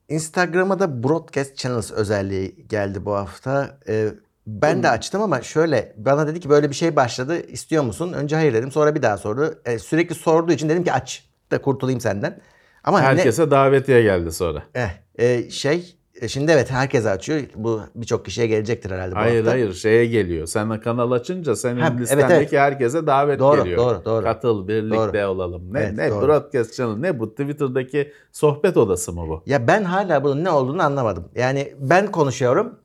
[0.09, 3.79] Instagram'a da Broadcast Channels özelliği geldi bu hafta.
[3.87, 4.09] Ee,
[4.47, 8.13] ben de açtım ama şöyle bana dedi ki böyle bir şey başladı istiyor musun?
[8.13, 9.61] Önce hayır dedim sonra bir daha sordu.
[9.65, 12.41] Ee, sürekli sorduğu için dedim ki aç da kurtulayım senden.
[12.83, 14.63] Ama ne- Herkese davetiye geldi sonra.
[14.75, 17.41] Eh, e, şey e, şimdi evet herkese açıyor.
[17.55, 19.51] Bu birçok kişiye gelecektir herhalde bu Hayır hafta.
[19.51, 20.47] hayır şeye geliyor.
[20.47, 22.51] Sen kanal açınca senin Ha, evet, listendeki evet.
[22.53, 23.77] herkese davet Doğru, geliyor.
[23.77, 24.23] doğru, doğru.
[24.23, 25.27] Katıl birlikte Doğru.
[25.27, 25.73] olalım.
[25.73, 26.27] Ne Evet, ne doğru.
[26.27, 29.43] broadcast channel ne bu Twitter'daki sohbet odası mı bu?
[29.45, 31.29] Ya ben hala bunun ne olduğunu anlamadım.
[31.35, 32.79] Yani ben konuşuyorum.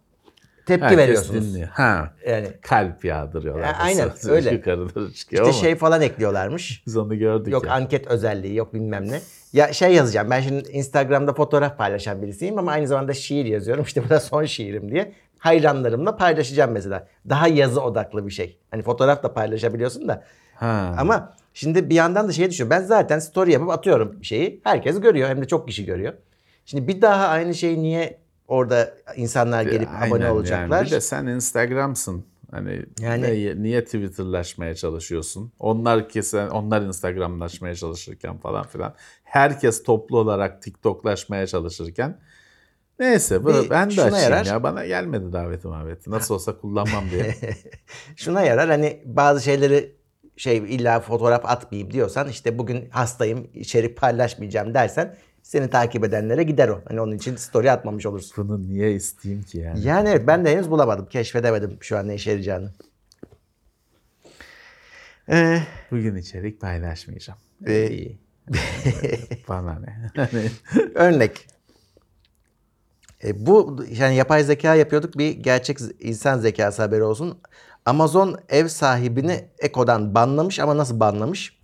[0.67, 1.45] Tepki Herkes veriyorsunuz.
[1.55, 1.69] dinliyor.
[1.69, 2.15] Ha.
[2.29, 3.63] Yani Kalp yağdırıyorlar.
[3.65, 4.35] Ya, aynen, mesela.
[4.35, 4.51] öyle.
[4.51, 6.83] Yukarıda çıkıyor işte ama şey falan ekliyorlarmış.
[6.87, 7.73] biz onu gördük Yok ya.
[7.73, 9.21] anket özelliği yok bilmem ne.
[9.57, 13.85] Ya şey yazacağım ben şimdi Instagram'da fotoğraf paylaşan birisiyim ama aynı zamanda şiir yazıyorum.
[13.87, 15.13] İşte bu da son şiirim diye.
[15.39, 17.07] Hayranlarımla paylaşacağım mesela.
[17.29, 18.59] Daha yazı odaklı bir şey.
[18.71, 20.25] Hani fotoğraf da paylaşabiliyorsun da.
[20.55, 20.95] Ha.
[20.99, 22.71] Ama şimdi bir yandan da şey düşüyor.
[22.71, 24.61] Ben zaten story yapıp atıyorum bir şeyi.
[24.65, 26.13] Herkes görüyor hem de çok kişi görüyor.
[26.67, 30.33] Şimdi bir daha aynı şeyi niye orada insanlar gelip Aynen abone yani.
[30.33, 30.87] olacaklar?
[30.87, 32.25] Bir de sen Instagram'sın.
[32.51, 35.53] Hani Yani- ne- niye Twitter'laşmaya çalışıyorsun?
[35.59, 38.95] Onlar kesen onlar Instagram'laşmaya çalışırken falan filan.
[39.25, 42.19] Herkes toplu olarak TikTok'laşmaya çalışırken
[42.99, 44.45] Neyse bu Bir ben de açayım yarar.
[44.45, 44.63] ya.
[44.63, 46.11] Bana gelmedi daveti maveti.
[46.11, 47.35] Nasıl olsa kullanmam diye.
[48.17, 49.97] Şuna yarar hani bazı şeyleri
[50.37, 55.17] şey illa fotoğraf atmayayım diyorsan işte bugün hastayım içerik paylaşmayacağım dersen
[55.47, 56.81] seni takip edenlere gider o.
[56.89, 58.49] Hani onun için story atmamış olursun.
[58.49, 59.85] Bunu niye isteyeyim ki yani?
[59.85, 61.07] Yani evet ben de henüz bulamadım.
[61.07, 62.71] Keşfedemedim şu an ne işe yarayacağını.
[65.29, 67.39] Ee, Bugün içerik paylaşmayacağım.
[67.67, 68.19] Ee, İyi.
[69.49, 70.13] Bana ne?
[70.95, 71.47] Örnek.
[73.25, 77.41] E, bu yani yapay zeka yapıyorduk bir gerçek insan zekası haberi olsun.
[77.85, 81.59] Amazon ev sahibini Eko'dan banlamış ama nasıl banlamış?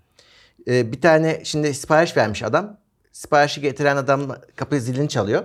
[0.69, 2.82] E, bir tane şimdi sipariş vermiş adam.
[3.13, 5.43] Siparişi getiren adam kapı zilini çalıyor.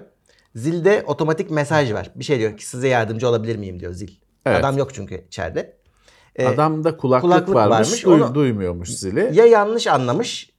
[0.56, 2.12] Zilde otomatik mesaj var.
[2.16, 4.12] Bir şey diyor ki size yardımcı olabilir miyim diyor zil.
[4.46, 4.60] Evet.
[4.60, 5.78] Adam yok çünkü içeride.
[6.36, 9.30] E, Adamda kulaklık, kulaklık varmış, varmış, duy- onu- duymuyormuş zili.
[9.34, 10.50] Ya yanlış anlamış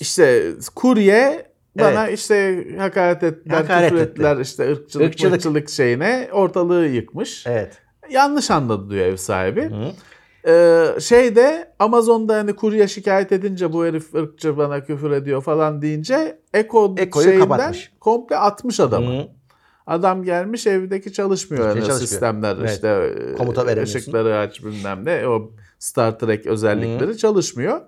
[0.00, 0.42] İşte
[0.74, 4.10] kurye bana işte hakaret ettiler, Hakaret küfür etti.
[4.10, 5.34] ettiler, işte ırkçılık, Irkçılık.
[5.34, 7.46] ırkçılık şeyine ortalığı yıkmış.
[7.46, 7.78] Evet.
[8.10, 9.70] Yanlış anladı diyor ev sahibi.
[10.46, 16.38] Ee, şeyde Amazon'da hani kurye şikayet edince bu herif ırkçı bana küfür ediyor falan deyince
[16.54, 17.92] Eko Eko'yu şeyinden kapatmış.
[18.00, 19.18] komple atmış adamı.
[19.20, 19.28] Hı.
[19.86, 22.00] Adam gelmiş evdeki çalışmıyor yani çalışmıyor.
[22.00, 22.70] sistemler Evet.
[22.70, 23.98] işte e, Komuta veremiyorsun.
[23.98, 27.80] ışıkları aç bilmem ne o Star Trek özellikleri çalışmıyor.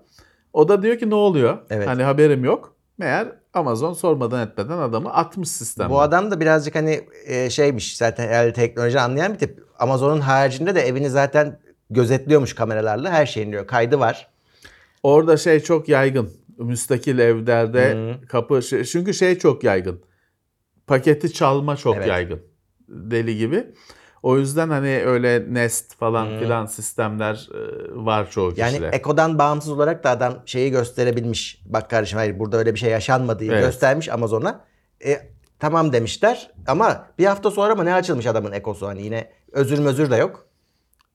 [0.52, 1.58] O da diyor ki ne oluyor?
[1.70, 1.88] Evet.
[1.88, 2.76] Hani haberim yok.
[2.98, 5.90] Meğer Amazon sormadan etmeden adamı atmış sistemden.
[5.90, 9.64] Bu adam da birazcık hani e, şeymiş zaten teknoloji anlayan bir tip.
[9.78, 11.60] Amazon'un haricinde de evini zaten
[11.92, 13.66] gözetliyormuş kameralarla her şeyin diyor.
[13.66, 14.28] Kaydı var.
[15.02, 16.30] Orada şey çok yaygın.
[16.58, 20.02] Müstakil evlerde kapı şey- çünkü şey çok yaygın.
[20.86, 22.06] Paketi çalma çok Evet.
[22.08, 22.42] yaygın.
[22.88, 23.66] Deli gibi.
[24.22, 27.58] O yüzden hani öyle Nest falan filan sistemler e,
[28.04, 28.88] var çoğu Yani kişide.
[28.88, 31.62] Eko'dan bağımsız olarak da adam şeyi gösterebilmiş.
[31.66, 33.64] Bak kardeşim hayır burada öyle bir şey yaşanmadığı Evet.
[33.64, 34.64] göstermiş Amazon'a.
[35.04, 39.78] E, tamam demişler ama bir hafta sonra mı ne açılmış adamın Eko'su hani yine özür
[39.78, 40.46] mözür de yok.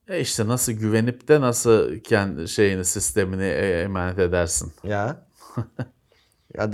[0.09, 4.73] E işte nasıl güvenip de nasıl kendi şeyini sistemini e, emanet edersin.
[4.83, 5.27] Ya.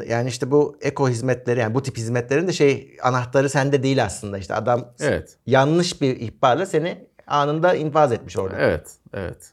[0.07, 4.37] Yani işte bu eko hizmetleri yani bu tip hizmetlerin de şey anahtarı sende değil aslında
[4.37, 5.37] işte adam Evet.
[5.45, 8.55] yanlış bir ihbarla seni anında infaz etmiş orada.
[8.59, 8.91] Evet.
[9.13, 9.51] Evet.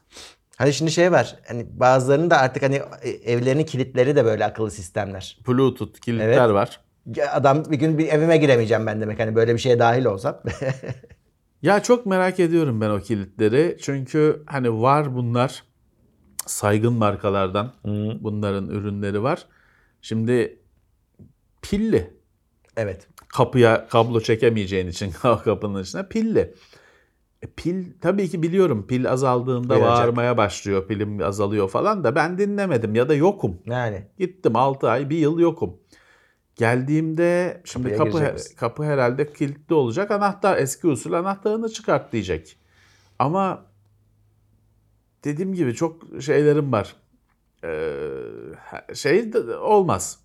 [0.57, 1.35] Hani şimdi şey var.
[1.47, 5.37] Hani bazılarının da artık hani e, evlerinin kilitleri de böyle akıllı sistemler.
[5.47, 6.39] Bluetooth kilitler Evet.
[6.53, 6.79] var.
[7.31, 9.19] Adam bir gün bir evime giremeyeceğim ben demek.
[9.19, 10.41] Hani böyle bir şeye dahil olsam.
[11.61, 13.77] Ya çok merak ediyorum ben o kilitleri.
[13.81, 15.63] Çünkü hani var bunlar
[16.45, 17.73] saygın markalardan.
[18.21, 19.45] Bunların ürünleri var.
[20.01, 20.59] Şimdi
[21.61, 22.13] pilli.
[22.77, 23.07] evet.
[23.27, 26.53] kapıya kablo çekemeyeceğin için kapının içine pilli.
[27.41, 29.97] E, pil tabii ki biliyorum pil azaldığında Uyaracak.
[29.97, 33.57] bağırmaya başlıyor pilim azalıyor falan da ben dinlemedim ya da yokum.
[33.65, 35.80] Yani Gittim 6 ay bir yıl yokum.
[36.61, 38.55] Geldiğimde şimdi Kapıya kapı misin?
[38.55, 40.11] kapı herhalde kilitli olacak.
[40.11, 42.57] Anahtar eski usul anahtarını çıkart diyecek.
[43.19, 43.65] Ama
[45.23, 46.95] dediğim gibi çok şeylerim var.
[47.63, 49.31] Ee, şey
[49.61, 50.19] olmaz.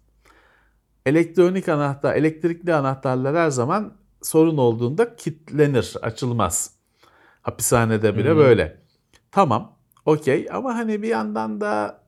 [1.07, 6.71] Elektronik anahtar, elektrikli anahtarlar her zaman sorun olduğunda kilitlenir, açılmaz.
[7.43, 8.81] Hapishanede bile böyle.
[9.31, 12.01] Tamam, okey ama hani bir yandan da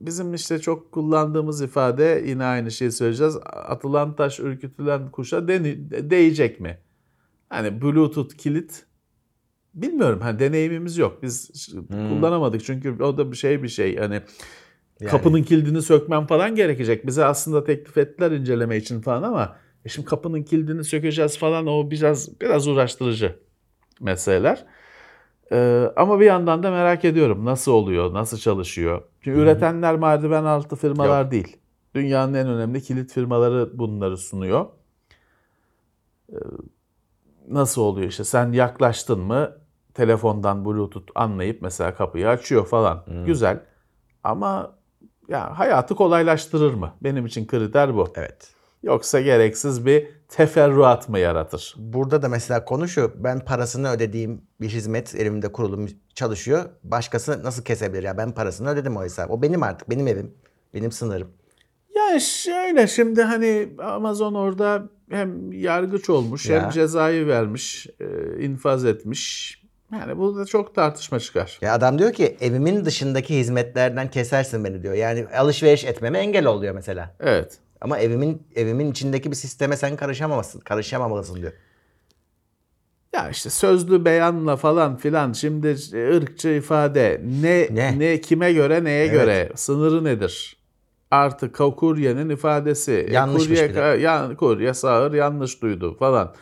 [0.00, 3.36] bizim işte çok kullandığımız ifade yine aynı şeyi söyleyeceğiz.
[3.46, 6.78] Atılan taş ürkütülen kuşa deni- değecek mi?
[7.48, 8.86] Hani Bluetooth kilit
[9.74, 10.20] bilmiyorum.
[10.20, 11.22] Hani deneyimimiz yok.
[11.22, 13.96] Biz kullanamadık çünkü o da bir şey bir şey.
[13.96, 14.22] Hani
[15.00, 15.10] Yani.
[15.10, 17.06] kapının kilidini sökmem falan gerekecek.
[17.06, 21.90] Bize aslında teklif ettiler inceleme için falan ama e şimdi kapının kilidini sökeceğiz falan o
[21.90, 23.38] biraz biraz uğraştırıcı
[24.00, 24.64] meseleler.
[25.52, 29.02] Ee, ama bir yandan da merak ediyorum nasıl oluyor, nasıl çalışıyor.
[29.20, 31.56] Çünkü üretenler merdiven altı firmalar değil.
[31.94, 34.66] Dünyanın en önemli kilit firmaları bunları sunuyor.
[36.32, 36.36] Ee,
[37.48, 39.52] nasıl oluyor işte sen yaklaştın mı
[39.94, 43.04] telefondan bluetooth anlayıp mesela kapıyı açıyor falan.
[43.26, 43.60] Güzel.
[44.24, 44.76] Ama
[45.28, 46.92] ya hayatı kolaylaştırır mı?
[47.00, 48.08] Benim için kriter bu.
[48.16, 48.55] evet.
[48.86, 51.74] Yoksa gereksiz bir teferruat mı yaratır?
[51.78, 53.12] Burada da mesela konu şu.
[53.16, 56.64] Ben parasını ödediğim bir hizmet elimde kurulu çalışıyor.
[56.84, 58.02] Başkası nasıl kesebilir?
[58.02, 59.32] Ya ben parasını ödedim o hesabı.
[59.32, 59.90] O benim artık.
[59.90, 60.34] Benim evim.
[60.74, 61.28] Benim sınırım.
[61.94, 66.62] Ya şöyle şimdi hani Amazon orada hem yargıç olmuş Ya.
[66.62, 68.06] hem cezayı vermiş, e,
[68.44, 69.56] infaz etmiş.
[69.92, 71.58] Yani burada çok tartışma çıkar.
[71.60, 74.94] Ya adam diyor ki evimin dışındaki hizmetlerden kesersin beni diyor.
[74.94, 77.14] Yani alışveriş etmeme engel oluyor mesela.
[77.20, 77.58] Evet.
[77.80, 80.60] Ama evimin evimin içindeki bir sisteme sen karışamamalısın.
[80.60, 81.52] Karışamamalısın diyor.
[83.14, 85.76] Ya işte sözlü beyanla falan filan şimdi
[86.16, 88.20] ırkçı ifade ne ne, Ne?
[88.20, 89.12] kime göre neye Evet.
[89.12, 90.56] göre sınırı nedir?
[91.10, 92.92] Artık kuryenin ifadesi.
[92.92, 96.34] E, Yanlışmış kurye, ya, kurye sağır yanlış duydu falan.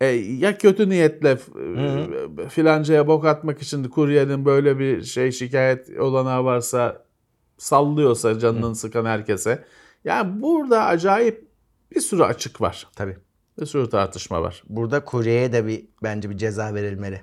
[0.00, 1.38] E, ya kötü niyetle
[2.40, 7.04] e, filancaya bok atmak için kuryenin böyle bir şey şikayet olanağı varsa
[7.58, 9.64] sallıyorsa canını sıkan herkese.
[10.04, 11.48] Yani burada acayip
[11.94, 12.88] bir sürü açık var.
[12.96, 13.18] Tabii.
[13.60, 14.62] Bir sürü tartışma var.
[14.68, 17.22] Burada kuryeye de bir bence bir ceza verilmeli.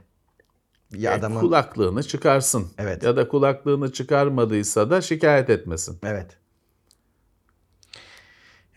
[0.93, 2.67] Ya E, adamın kulaklığını çıkarsın.
[2.77, 3.03] Evet.
[3.03, 5.99] Ya da kulaklığını çıkarmadıysa da şikayet etmesin.
[6.03, 6.37] Evet.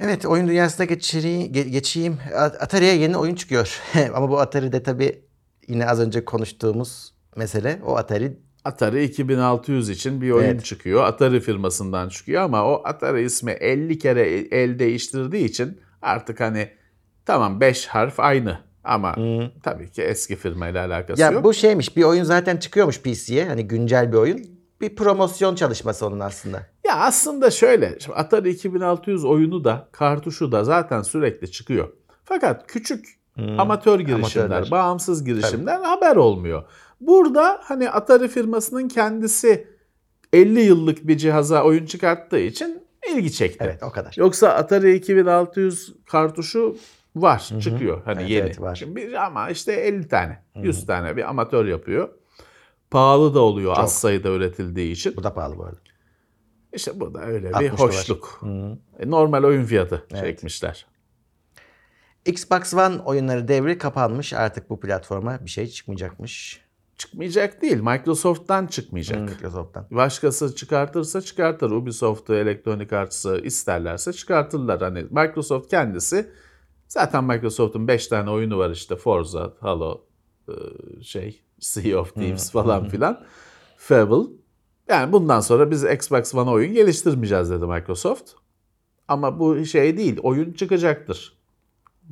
[0.01, 2.18] Evet oyun dünyasına geçireyim, ge- geçeyim.
[2.36, 3.80] Atari'ye yeni oyun çıkıyor.
[4.14, 5.24] Ama bu Atari'de tabii
[5.68, 7.80] yine az önce konuştuğumuz mesele.
[7.84, 10.64] O Atari Atari 2600 için bir oyun Evet.
[10.64, 11.04] çıkıyor.
[11.04, 16.68] Atari firmasından çıkıyor ama o Atari ismi 50 kere el değiştirdiği için artık hani
[17.26, 19.16] tamam 5 harf aynı ama
[19.62, 21.44] tabii ki eski firmayla alakası Ya yok.
[21.44, 23.44] bu şeymiş bir oyun zaten çıkıyormuş PC'ye.
[23.48, 24.46] Hani güncel bir oyun.
[24.80, 26.66] Bir promosyon çalışması onun aslında.
[26.86, 31.88] Ya aslında şöyle, şimdi Atari 2600 oyunu da, kartuşu da zaten sürekli çıkıyor.
[32.24, 33.06] Fakat küçük
[33.58, 34.70] amatör girişimler, Amatörler.
[34.70, 36.62] bağımsız girişimler haber olmuyor.
[37.01, 39.66] Burada hani Atari firmasının kendisi
[40.32, 42.82] 50 yıllık bir cihaza oyun çıkarttığı için
[43.14, 43.59] ilgi çekti.
[43.61, 44.14] Evet o kadar.
[44.16, 46.76] Yoksa Atari 2600 kartuşu
[47.16, 48.03] var, çıkıyor.
[48.05, 48.40] Hani Evet, yeni.
[48.46, 48.74] evet, var.
[48.74, 52.09] Şimdi bir- ama işte 50 tane, 100 tane bir amatör yapıyor.
[52.90, 55.16] Pahalı da oluyor az sayıda üretildiği için.
[55.16, 55.78] Bu da pahalı bu arada.
[56.72, 57.78] İşte bu da öyle bir 60 dolar.
[57.88, 58.40] hoşluk.
[58.98, 60.86] E, Normal oyun fiyatı çekmişler.
[62.26, 64.32] Xbox One oyunları devri kapanmış.
[64.32, 66.61] Artık bu platforma bir şey çıkmayacakmış.
[67.01, 67.80] Çıkmayacak değil.
[67.80, 69.20] Microsoft'tan çıkmayacak.
[69.20, 69.86] Microsoft'tan.
[69.90, 71.70] Başkası çıkartırsa çıkartır.
[71.70, 74.80] Ubisoft'u, Electronic Arts'ı isterlerse çıkartırlar.
[74.80, 76.30] Hani Microsoft kendisi
[76.88, 80.01] zaten Microsoft'un 5 tane oyunu var işte Forza, Halo,
[80.48, 80.53] e,
[81.03, 83.24] şey, Sea of Thieves falan filan.
[83.76, 84.30] Fable.
[84.88, 88.30] Yani bundan sonra biz Xbox One oyun geliştirmeyeceğiz dedi Microsoft.
[89.09, 90.18] Ama bu şey değil.
[90.22, 91.38] Oyun çıkacaktır.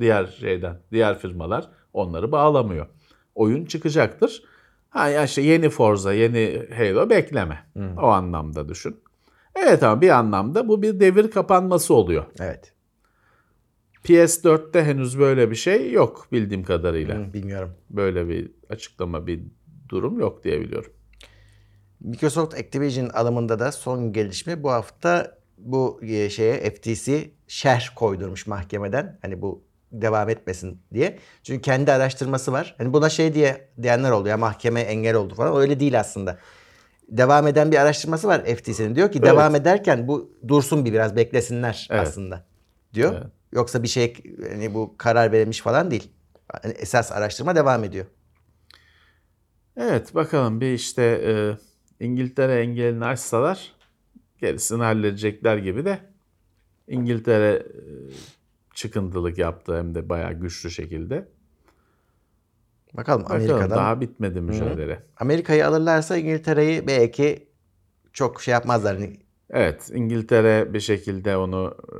[0.01, 2.87] Diğer şeyden, diğer firmalar onları bağlamıyor.
[3.35, 4.43] Oyun çıkacaktır.
[4.99, 7.65] Ha ya işte yeni Forza, yeni Halo bekleme.
[7.97, 8.97] O anlamda düşün.
[9.55, 12.25] Evet ama bir anlamda bu bir devir kapanması oluyor.
[12.41, 12.73] Evet.
[14.05, 17.17] PS4'te henüz böyle bir şey yok bildiğim kadarıyla.
[17.17, 17.75] Hı, bilmiyorum.
[17.91, 19.41] Böyle bir açıklama, bir
[19.89, 20.93] durum yok diye biliyorum.
[22.01, 29.19] Microsoft Activision alımında da son gelişme bu hafta bu e, şeye FTC şerh koydurmuş mahkemeden.
[29.23, 31.19] Hani bu devam etmesin diye.
[31.43, 32.75] Çünkü kendi araştırması var.
[32.79, 35.57] Hani buna şey diye diyenler oldu ya mahkeme engel oldu falan.
[35.57, 36.39] Öyle değil aslında.
[37.09, 38.97] Devam eden bir araştırması var FTC'nin.
[38.97, 42.07] Diyor ki devam ederken bu dursun bir biraz beklesinler Evet.
[42.09, 42.45] aslında.
[42.95, 43.13] Diyor.
[43.13, 43.27] Evet.
[43.53, 44.15] Yoksa bir şey
[44.51, 46.11] hani bu karar verilmiş falan değil.
[46.63, 48.07] Hani esas araştırma devam ediyor.
[49.77, 51.33] Evet bakalım bir işte e,
[52.05, 53.73] İngiltere engelini açsalar
[54.41, 55.99] gerisini halledecekler gibi de
[56.89, 57.63] İngiltere e,
[58.79, 61.29] çıkıntılık yaptı hem de bayağı güçlü şekilde.
[62.95, 63.71] Bakalım Amerika'dan.
[63.71, 65.03] daha bitmedi mücadele.
[65.17, 67.49] Amerika'yı alırlarsa İngiltere'yi belki
[68.13, 68.97] çok şey yapmazlar.
[68.97, 69.17] Hani
[69.51, 71.99] Evet İngiltere bir şekilde onu e,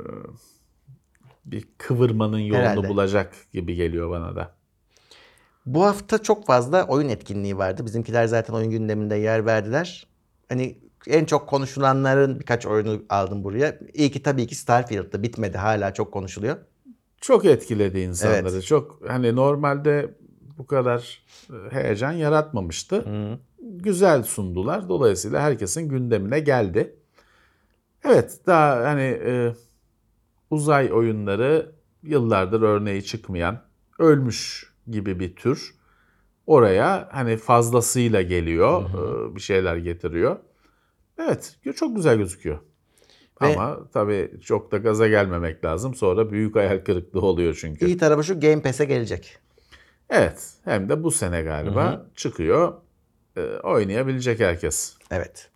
[1.45, 2.89] bir kıvırmanın yolunu Herhalde.
[2.89, 4.55] bulacak gibi geliyor bana da.
[5.65, 7.85] Bu hafta çok fazla oyun etkinliği vardı.
[7.85, 10.07] Bizimkiler zaten oyun gündeminde yer verdiler.
[10.49, 10.77] Hani
[11.07, 13.79] en çok konuşulanların birkaç oyunu aldım buraya.
[13.93, 15.23] İyi ki tabii ki Starfield'dı.
[15.23, 15.57] Bitmedi.
[15.57, 16.57] Hala çok konuşuluyor.
[17.21, 18.49] Çok etkiledi insanları.
[18.51, 18.63] Evet.
[18.65, 20.13] Çok hani normalde
[20.57, 23.05] bu kadar e, heyecan yaratmamıştı.
[23.61, 24.89] Güzel sundular.
[24.89, 26.95] Dolayısıyla herkesin gündemine geldi.
[28.03, 29.53] Evet daha hani e,
[30.49, 31.71] uzay oyunları
[32.03, 33.61] yıllardır örneği çıkmayan
[33.99, 35.75] ölmüş gibi bir tür.
[36.47, 38.81] Oraya hani fazlasıyla geliyor.
[38.89, 40.35] e, bir şeyler getiriyor.
[41.19, 42.59] Evet çok güzel gözüküyor.
[43.41, 45.95] Ve- Ama tabii çok da gaza gelmemek lazım.
[45.95, 47.85] Sonra büyük hayal kırıklığı oluyor çünkü.
[47.85, 49.37] İyi tarafı şu Game Pass'e gelecek.
[50.09, 50.53] Evet.
[50.65, 52.73] Hem de bu sene galiba çıkıyor.
[53.37, 54.95] Ee, oynayabilecek herkes.
[55.11, 55.49] Evet.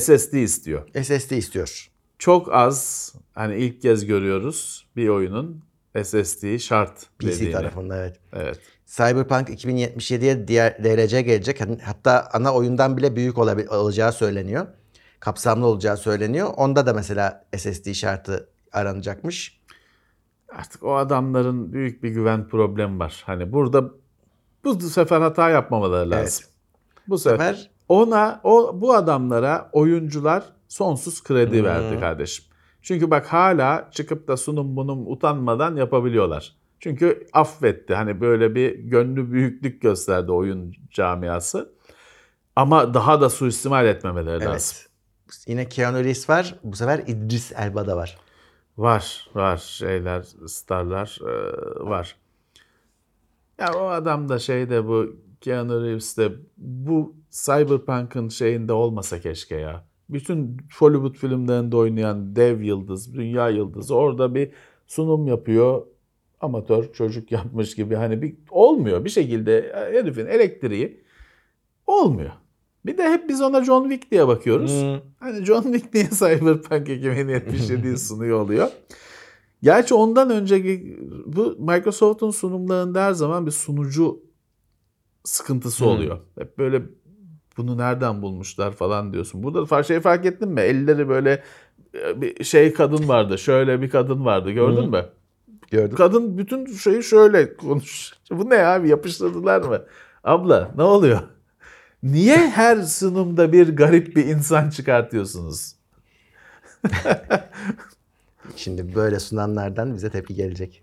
[0.00, 0.88] SSD istiyor.
[1.02, 1.90] SSD istiyor.
[2.18, 5.64] Çok az hani ilk kez görüyoruz bir oyunun
[6.04, 7.52] SSD şart PC dediğini.
[7.52, 8.16] tarafında evet.
[8.32, 8.60] Evet.
[8.86, 11.60] Cyberpunk 2077'ye diğer DLC gelecek.
[11.60, 14.66] Hani hatta ana oyundan bile büyük olacağı söyleniyor.
[15.20, 16.50] Kapsamlı olacağı söyleniyor.
[16.56, 19.60] Onda da mesela SSD şartı aranacakmış.
[20.52, 23.22] Artık o adamların büyük bir güven problemi var.
[23.26, 23.90] Hani burada
[24.64, 26.46] bu sefer hata yapmamaları lazım.
[27.08, 32.44] Bu Bu sefer sefer ona o bu adamlara oyuncular sonsuz kredi verdi kardeşim.
[32.82, 36.56] Çünkü bak hala çıkıp da sunum bunum utanmadan yapabiliyorlar.
[36.84, 37.94] Çünkü affetti.
[37.94, 41.72] Hani böyle bir gönlü büyüklük gösterdi oyun camiası.
[42.56, 44.50] Ama daha da suistimal etmemeleri lazım.
[44.52, 44.86] evet.
[45.46, 46.54] Yine Keanu Reeves var.
[46.62, 48.18] Bu sefer İdris Elba da var.
[48.78, 51.30] Var, var şeyler, starlar e,
[51.84, 52.16] var.
[53.58, 59.84] Ya o adam da şeyde bu Keanu Reeves de bu Cyberpunk'ın şeyinde olmasa keşke ya.
[60.08, 64.50] Bütün Hollywood filmlerinde oynayan dev yıldız, dünya yıldızı orada bir
[64.86, 65.93] sunum yapıyor.
[66.44, 71.04] Amatör çocuk yapmış gibi hani bir olmuyor bir şekilde herifin elektriği
[71.86, 72.30] olmuyor.
[72.86, 74.84] Bir de hep biz ona John Wick diye bakıyoruz.
[75.20, 78.68] Hani John Wick niye Cyberpunk 2077'yi sunuyor oluyor.
[79.62, 84.22] Gerçi ondan önceki bu Microsoft'un sunumlarında her zaman bir sunucu
[85.24, 86.18] sıkıntısı oluyor.
[86.38, 86.82] Hep böyle
[87.56, 89.42] bunu nereden bulmuşlar falan diyorsun.
[89.42, 90.60] Burada şey fark ettin mi?
[90.60, 91.42] Elleri böyle
[91.94, 93.38] e, bir şey kadın vardı.
[93.38, 94.50] Şöyle bir kadın vardı.
[94.50, 95.04] Gördün mü?
[95.70, 95.96] Gördüm.
[95.96, 98.12] Kadın bütün şeyi şöyle konuş.
[98.30, 98.88] Bu ne abi?
[98.88, 99.82] Yapıştırdılar mı?
[100.24, 101.20] Abla ne oluyor?
[102.02, 105.74] Niye her sunumda bir garip bir insan çıkartıyorsunuz?
[108.56, 110.82] Şimdi böyle sunanlardan bize tepki gelecek.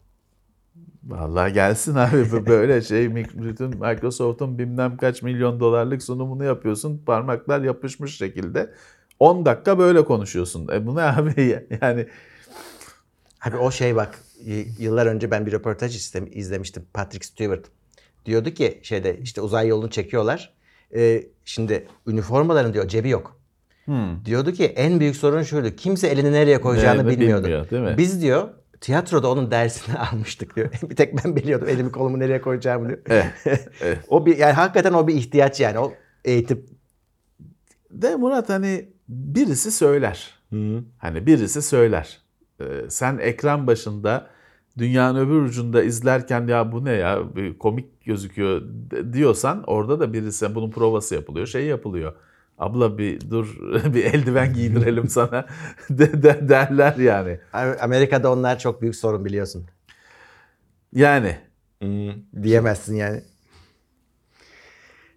[1.04, 7.62] Vallahi gelsin abi bu böyle şey bütün Microsoft'un bilmem kaç milyon dolarlık sunumunu yapıyorsun parmaklar
[7.62, 8.74] yapışmış şekilde
[9.20, 10.68] 10 dakika böyle konuşuyorsun.
[10.74, 12.08] E bu ne abi yani
[13.46, 14.20] Abi o şey bak
[14.80, 17.66] yıllar önce ben bir röportaj izlemiştim Patrick Stewart.
[18.26, 20.54] Diyordu ki şeyde işte uzay yolunu çekiyorlar.
[20.96, 23.42] Ee, şimdi üniformaların diyor cebi yok.
[24.26, 25.76] Diyordu ki en büyük sorun şuydu.
[25.76, 27.44] Kimse elini nereye koyacağını Nerede bilmiyordu.
[27.44, 27.96] bilmiyor, değil mi?
[27.98, 28.50] Biz diyor
[28.82, 30.70] tiyatroda onun dersini almıştık diyor.
[30.90, 33.00] bir tek ben biliyordum elimi kolumu nereye koyacağımı diyor.
[34.08, 35.94] o bir yani hakikaten o bir ihtiyaç yani o
[36.26, 36.66] eğitim.
[37.92, 40.42] de Murat hani birisi söyler.
[40.98, 42.22] Hani birisi söyler.
[42.62, 44.28] Ee, sen ekran başında
[44.78, 47.20] dünyanın öbür ucunda izlerken ya bu ne ya
[47.60, 48.62] komik gözüküyor
[49.14, 52.14] diyorsan orada da birisi bunun provası yapılıyor şey yapılıyor.
[52.58, 53.58] Abla bir dur
[53.94, 55.46] bir eldiven giydirelim sana
[55.90, 57.40] de, de- derler yani.
[57.82, 59.66] Amerika'da onlar çok büyük sorun biliyorsun.
[60.94, 61.38] Yani
[62.44, 63.22] Diyemezsin yani.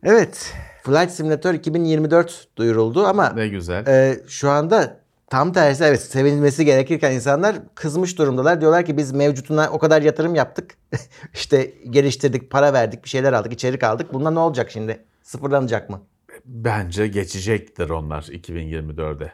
[0.02, 0.54] Evet.
[0.82, 3.86] Flight Simulator 2024 duyuruldu ama ne güzel.
[3.86, 5.03] e, şu anda
[5.34, 8.60] tam tersi evet sevinilmesi gerekirken insanlar kızmış durumdalar.
[8.60, 10.76] Diyorlar ki biz mevcutuna o kadar yatırım yaptık.
[11.34, 14.12] işte geliştirdik, para verdik, bir şeyler aldık, içerik aldık.
[14.12, 15.04] Bundan ne olacak şimdi?
[15.22, 16.02] Sıfırlanacak mı?
[16.44, 19.32] Bence geçecektir onlar 2024'de.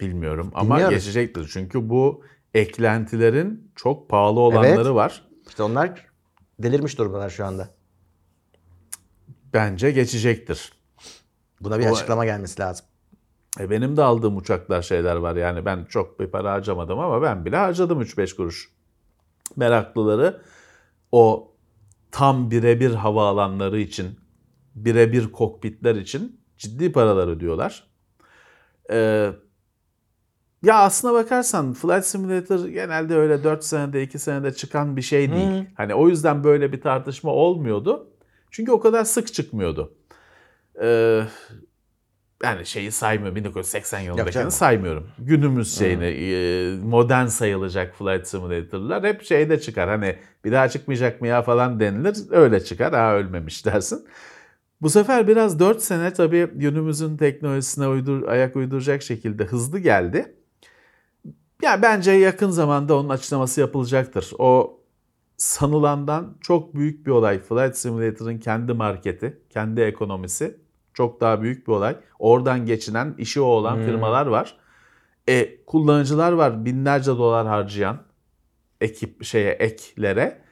[0.00, 0.98] Bilmiyorum ama Bilmiyoruz.
[0.98, 1.50] geçecektir.
[1.52, 4.94] Çünkü bu eklentilerin çok pahalı olanları Evet.
[4.94, 5.28] var.
[5.48, 6.06] İşte onlar
[6.58, 7.68] delirmiş durumdalar şu anda.
[9.54, 10.72] Bence geçecektir.
[11.60, 12.86] Buna bir O- açıklama gelmesi lazım.
[13.60, 17.44] E benim de aldığım uçaklar şeyler var yani ben çok bir para harcamadım ama ben
[17.44, 18.70] bile harcadım 3-5 kuruş.
[19.56, 20.42] Meraklıları
[21.12, 21.52] o
[22.10, 24.18] tam birebir havaalanları için,
[24.74, 27.90] birebir kokpitler için ciddi paralar ödüyorlar.
[28.90, 29.30] Ee,
[30.62, 35.50] ya aslına bakarsan Flight Simulator genelde öyle 4 senede 2 senede çıkan bir şey değil.
[35.50, 35.66] Hı.
[35.74, 38.10] Hani o yüzden böyle bir tartışma olmuyordu.
[38.50, 39.94] Çünkü o kadar sık çıkmıyordu.
[40.82, 41.22] Ee,
[42.44, 45.08] yani şeyi saymıyorum 1980 yılındakini saymıyorum.
[45.18, 49.88] Günümüz şeyini e, modern sayılacak Flight Simulator'lar hep şeyde çıkar.
[49.88, 52.16] Hani bir daha çıkmayacak mı ya falan denilir.
[52.30, 52.92] Öyle çıkar.
[52.92, 54.06] Ha ölmemiş dersin.
[54.82, 60.34] Bu sefer biraz 4 sene tabii günümüzün teknolojisine uydur, ayak uyduracak şekilde hızlı geldi.
[61.62, 64.30] Ya bence yakın zamanda onun açıklaması yapılacaktır.
[64.38, 64.80] O
[65.36, 67.38] sanılandan çok büyük bir olay.
[67.38, 70.56] Flight Simulator'ın kendi marketi, kendi ekonomisi
[70.94, 71.96] çok daha büyük bir olay.
[72.18, 73.84] Oradan geçinen, işi o olan Hmm.
[73.84, 74.56] firmalar var.
[75.28, 78.02] E, kullanıcılar var binlerce dolar harcayan
[78.80, 80.42] ekip şeye eklere.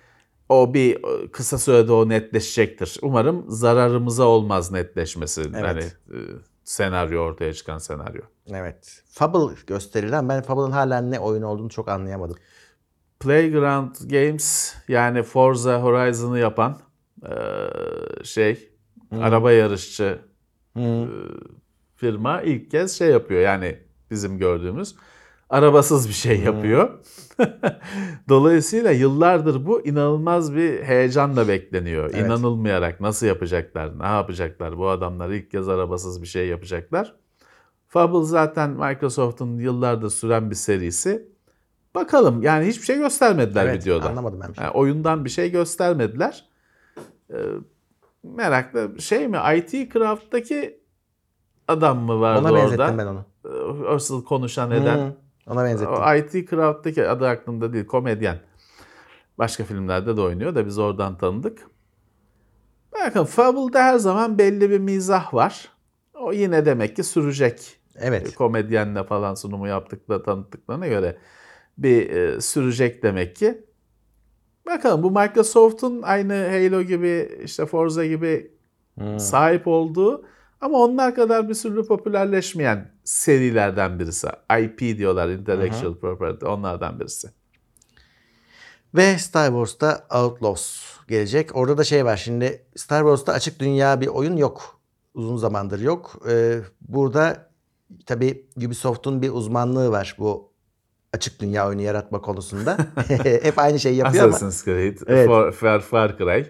[0.48, 2.98] O bir e, kısa sürede o netleşecektir.
[3.02, 5.40] Umarım zararımıza olmaz netleşmesi.
[5.40, 5.54] Evet.
[5.64, 6.18] Hani e,
[6.64, 8.22] senaryo ortaya çıkan senaryo.
[8.50, 9.02] Evet.
[9.10, 12.36] Fable gösterilen ben Fable'ın hala ne oyun olduğunu çok anlayamadım.
[13.20, 16.78] Playground Games yani Forza Horizon'ı yapan
[17.22, 17.32] e,
[18.24, 18.70] şey
[19.20, 20.18] araba yarışçı
[20.78, 21.08] Hı.
[21.96, 23.78] firma ilk kez şey yapıyor yani
[24.10, 24.94] bizim gördüğümüz
[25.50, 26.90] arabasız bir şey yapıyor.
[28.28, 32.10] Dolayısıyla yıllardır bu inanılmaz bir heyecanla bekleniyor.
[32.14, 32.26] Evet.
[32.26, 37.14] İnanılmayarak nasıl yapacaklar, ne yapacaklar bu adamlar ilk kez arabasız bir şey yapacaklar.
[37.88, 41.28] Fable zaten Microsoft'un yıllardır süren bir serisi.
[41.94, 44.08] Bakalım yani hiçbir şey göstermediler Evet, videoda.
[44.08, 44.48] anlamadım ben.
[44.48, 44.64] bir şey.
[44.64, 46.44] Yani oyundan bir şey göstermediler.
[47.30, 47.36] Ee,
[48.22, 49.38] meraklı şey mi?
[49.56, 50.80] IT Craft'taki
[51.68, 52.98] adam mı vardı Ona benzettim orada?
[52.98, 53.24] ben onu.
[53.88, 54.98] Asıl konuşan eden.
[54.98, 55.16] Hı,
[55.46, 55.94] ona benzettim.
[55.94, 57.86] O IT Crowd'daki adı aklımda değil.
[57.86, 58.40] Komedyen.
[59.38, 61.66] Başka filmlerde de oynuyor da biz oradan tanıdık.
[63.04, 65.68] Bakın Fable'da her zaman belli bir mizah var.
[66.14, 67.76] O yine demek ki sürecek.
[67.96, 68.34] Evet.
[68.34, 71.18] Komedyenle falan sunumu yaptıkla tanıttıklarına göre
[71.78, 73.64] bir e, sürecek demek ki.
[74.68, 78.52] Bakalım bu Microsoft'un aynı Halo gibi işte Forza gibi
[78.98, 79.20] Hı.
[79.20, 80.24] sahip olduğu
[80.60, 84.28] ama onlar kadar bir sürü popülerleşmeyen serilerden birisi.
[84.60, 87.28] IP diyorlar, Intellectual Property onlardan birisi.
[88.94, 91.56] Ve Star Wars'ta Outlaws gelecek.
[91.56, 94.80] Orada da şey var şimdi Star Wars'ta açık dünya bir oyun yok.
[95.14, 96.22] Uzun zamandır yok.
[96.28, 97.50] Ee, burada
[98.06, 100.47] tabii Ubisoft'un bir uzmanlığı var bu
[101.14, 102.76] açık dünya oyunu yaratma konusunda.
[103.42, 104.34] Hep aynı şeyi yapıyor ama.
[104.34, 105.28] Assassin's Creed, Evet.
[105.28, 106.44] Far, Far, Far Cry.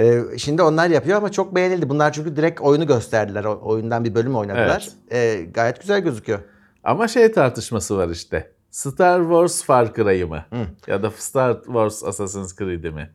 [0.00, 1.88] Ee, şimdi onlar yapıyor ama çok beğenildi.
[1.88, 3.44] Bunlar çünkü direkt oyunu gösterdiler.
[3.44, 4.88] O- oyundan bir bölüm oynadılar.
[5.12, 6.38] Ee, gayet güzel gözüküyor.
[6.84, 8.52] Ama şey tartışması var işte.
[8.70, 10.44] Star Wars Far Cry'ı mı?
[10.86, 13.10] Ya da Star Wars Assassin's Creed'i mi?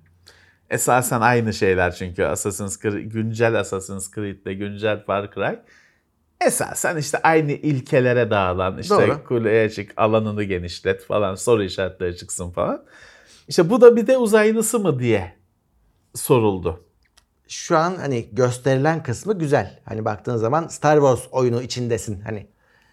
[0.70, 5.60] Esasen aynı şeyler çünkü Assassin's Creed, güncel Assassin's Creed'le güncel Far Cry.
[6.46, 9.24] Esasen işte aynı ilkelere dağılan işte Doğru.
[9.24, 12.84] kuleye çık, alanını genişlet falan, soru işaretleri çıksın falan.
[13.48, 15.34] İşte bu da bir de uzaylısı mı diye
[16.16, 16.84] soruldu.
[17.48, 19.80] Şu an hani gösterilen kısmı güzel.
[19.86, 22.22] Hani baktığın zaman Star Wars oyunu içindesin.
[22.22, 22.48] Hani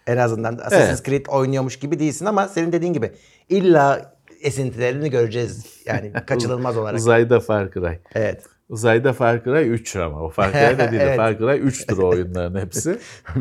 [0.07, 1.05] en azından Assassin's Evet.
[1.05, 3.11] Creed oynuyormuş gibi değilsin ama senin dediğin gibi
[3.49, 5.65] illa esintilerini göreceğiz.
[5.85, 6.99] Yani kaçınılmaz olarak.
[6.99, 7.99] Uzayda Far Cry.
[8.15, 8.43] Evet.
[8.69, 11.01] Uzayda Far Cry 3 ama o Far Cry de değil.
[11.01, 11.17] Evet.
[11.17, 12.97] Far Cry 3'tür o oyunların hepsi.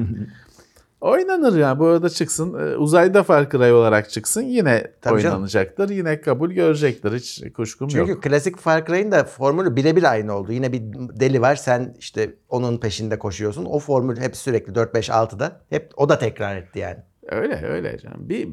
[1.00, 2.54] Oynanır yani bu arada çıksın.
[2.58, 5.34] Ee, Uzayda Far Cry olarak çıksın yine Tabii canım.
[5.36, 5.88] oynanacaktır.
[5.90, 7.12] Yine kabul görecektir.
[7.12, 8.22] Hiç kuşkum Çünkü yok.
[8.22, 10.52] klasik Far Cry'in de formülü birebir aynı oldu.
[10.52, 10.82] Yine bir
[11.20, 13.64] deli var sen işte onun peşinde koşuyorsun.
[13.64, 16.98] O formül hep sürekli 4 5 6'da hep o da tekrar etti yani.
[17.28, 18.28] Öyle öyle canım.
[18.28, 18.48] Bir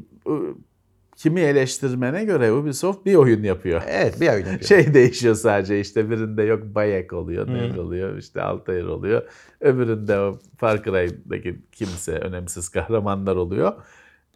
[1.16, 3.82] kimi eleştirmene göre Ubisoft bir oyun yapıyor.
[3.88, 4.60] Evet bir oyun yapıyor.
[4.68, 9.22] Şey değişiyor sadece işte birinde yok Bayek oluyor, Neville oluyor, işte Altair oluyor.
[9.60, 13.72] Öbüründe o Far Cry'daki kimse önemsiz kahramanlar oluyor.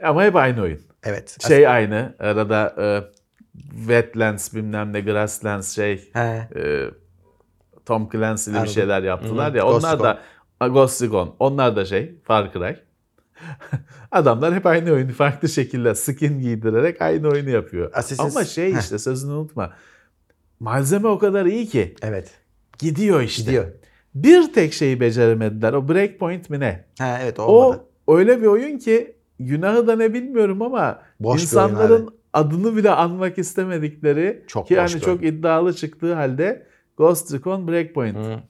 [0.03, 0.81] Ama hep aynı oyun.
[1.05, 1.37] Evet.
[1.49, 2.14] Şey aynı.
[2.18, 2.87] Arada e,
[3.76, 6.49] Wetlands bilmem ne Grasslands şey He.
[6.57, 6.91] e,
[7.87, 9.57] Tom Clancy'li bir şeyler yaptılar Hı hı.
[9.57, 9.62] ya.
[9.64, 10.20] Ghost Onlar da
[10.61, 11.35] A, Ghost Recon.
[11.39, 12.76] Onlar da şey Far Cry.
[14.11, 17.93] Adamlar hep aynı oyunu farklı şekilde skin giydirerek aynı oyunu yapıyor.
[17.93, 19.72] Assassin's- Ama şey işte sözünü unutma.
[20.61, 22.30] Malzeme o kadar iyi ki Evet.
[22.78, 23.43] gidiyor işte.
[23.43, 23.66] Gidiyor.
[24.14, 25.72] Bir tek şeyi beceremediler.
[25.72, 26.84] O Breakpoint mi ne?
[26.99, 27.84] Ha evet olmadı.
[28.07, 33.39] O öyle bir oyun ki günahı da ne bilmiyorum ama Boş insanların adını bile anmak
[33.39, 36.66] istemedikleri Çok ki yani çok iddialı çıktığı halde
[36.97, 38.16] Ghost Recon Breakpoint.
[38.16, 38.41] Hı.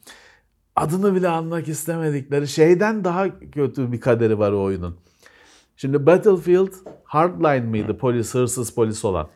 [0.80, 4.96] Adını bile anmak istemedikleri şeyden daha kötü bir kaderi var o oyunun.
[5.76, 6.72] Şimdi Battlefield
[7.04, 9.28] Hardline mıydı polis hırsız polis olan?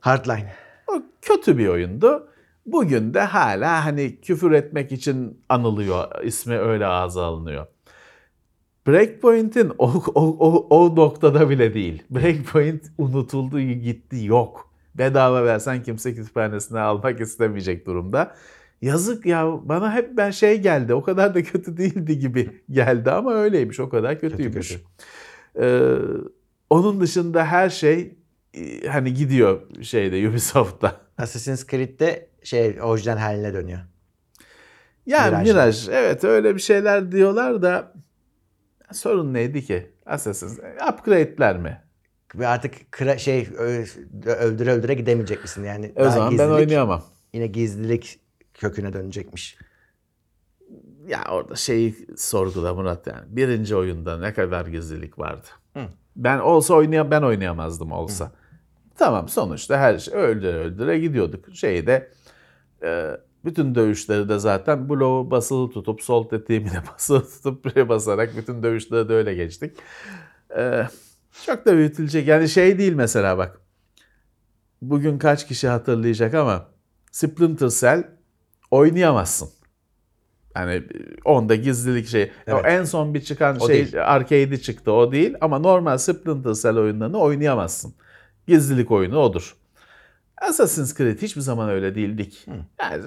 [0.00, 0.52] Hardline.
[0.88, 2.28] O kötü bir oyundu.
[2.66, 6.24] Bugün de hala hani küfür etmek için anılıyor.
[6.24, 7.66] ismi öyle ağza alınıyor.
[8.86, 12.02] Breakpoint'in o, o, o, o noktada bile değil.
[12.10, 14.70] Breakpoint unutuldu gitti yok.
[14.94, 18.34] Bedava versen kimse kütüphanesine almak istemeyecek durumda.
[18.82, 23.34] Yazık ya bana hep ben şey geldi o kadar da kötü değildi gibi geldi ama
[23.34, 24.68] öyleymiş o kadar kötüymüş.
[24.68, 24.82] kötü.
[25.60, 25.96] Ee,
[26.70, 28.16] onun dışında her şey
[28.54, 31.00] e, hani gidiyor şeyde Ubisoft'ta.
[31.18, 33.78] Assassin's Creed'de şey orijinal haline dönüyor.
[35.06, 35.48] Yani.
[35.48, 37.92] Mirage, evet öyle bir şeyler diyorlar da
[38.92, 39.90] sorun neydi ki?
[40.06, 40.58] Assassin's
[40.92, 41.82] upgrade'ler mi?
[42.34, 43.48] Ve artık kıra, şey
[44.26, 45.92] öldüre öldüre gidemeyecek misin yani?
[45.96, 47.04] O zaman ben gizlilik- oynayamam.
[47.32, 48.20] Yine gizlilik
[48.58, 49.58] köküne dönecekmiş.
[51.06, 53.24] Ya orada şeyi sorgula Murat yani.
[53.28, 55.46] Birinci oyunda ne kadar gizlilik vardı.
[56.16, 58.32] Ben olsa oynayam ben oynayamazdım olsa.
[58.96, 61.54] Tamam sonuçta her şey öldüre öldüre gidiyorduk.
[61.54, 62.12] Şeyde
[62.82, 63.10] e,
[63.44, 68.62] bütün dövüşleri de zaten bloğu basılı tutup sol tetiğimi de basılı tutup buraya basarak bütün
[68.62, 69.76] dövüşleri de öyle geçtik.
[70.56, 70.86] E,
[71.46, 72.28] çok da büyütülecek.
[72.28, 73.60] Yani şey değil mesela bak.
[74.82, 76.68] Bugün kaç kişi hatırlayacak ama
[77.12, 78.17] Splinter Cell
[78.70, 79.48] oynayamazsın.
[80.54, 80.82] Hani
[81.24, 82.30] onda gizlilik şey.
[82.46, 82.64] Evet.
[82.64, 84.14] O en son bir çıkan O şey değil.
[84.14, 87.94] arcade'i çıktı o değil ama normal Splinter Cell oyunlarını oynayamazsın.
[88.46, 89.56] Gizlilik oyunu odur.
[90.42, 92.46] Assassin's Creed hiçbir zaman öyle değildik.
[92.80, 93.02] Yani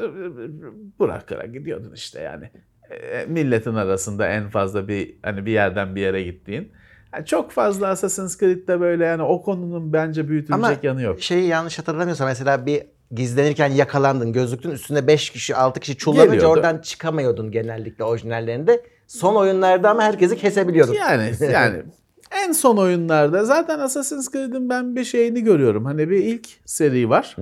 [1.00, 2.52] bırakarak gidiyordun işte yani.
[2.92, 6.72] E, Milletin arasında en fazla bir hani bir yerden bir yere gittiğin.
[7.14, 11.22] Yani çok fazla Assassin's Creed'de böyle yani o konunun bence büyütülecek Ama yanı yok.
[11.22, 16.54] şeyi yanlış hatırlamıyorsam mesela bir gizlenirken yakalandın gözlüktün üstünde 5 kişi 6 kişi çullanınca Geliyordu.
[16.54, 18.84] oradan çıkamıyordun genellikle orijinallerinde.
[19.08, 20.94] Son oyunlarda ama herkesi kesebiliyordun.
[20.94, 21.84] Yani yani
[22.46, 25.86] en son oyunlarda zaten Assassin's Creed'in ben bir şeyini görüyorum.
[25.86, 27.36] Hani bir ilk seri var.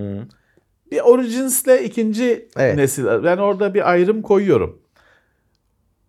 [0.91, 2.75] Bir Origins'le ikinci Evet.
[2.75, 3.05] nesil.
[3.05, 4.81] Ben orada bir ayrım koyuyorum.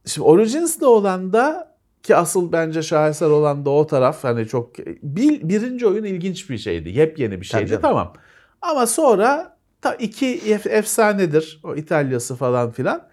[0.06, 5.48] Şimdi Origins'le olan da ki asıl bence şaheser olan da o taraf hani çok bir,
[5.48, 6.88] birinci oyun ilginç bir şeydi.
[6.88, 7.82] Yepyeni bir Tabii şeydi canım.
[7.82, 8.12] tamam.
[8.62, 11.60] Ama sonra ta iki ef- efsanedir.
[11.64, 13.08] O İtalyası falan filan.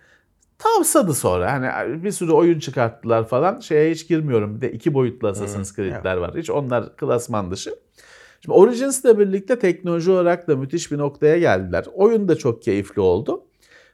[0.58, 1.52] Tavsadı sonra.
[1.52, 3.60] Hani bir sürü oyun çıkarttılar falan.
[3.60, 4.56] Şeye hiç girmiyorum.
[4.56, 6.36] Bir de iki boyutlu Assassin's Creed'ler var.
[6.38, 7.76] Hiç onlar klasman dışı.
[8.42, 11.86] Şimdi Origins'le birlikte teknoloji olarak da müthiş bir noktaya geldiler.
[11.94, 13.44] Oyun da çok keyifli oldu.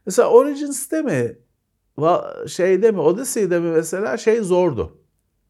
[0.05, 1.37] Mesela Origins'te mi
[2.47, 4.97] şeyde mi Odyssey'de mi mesela şey zordu.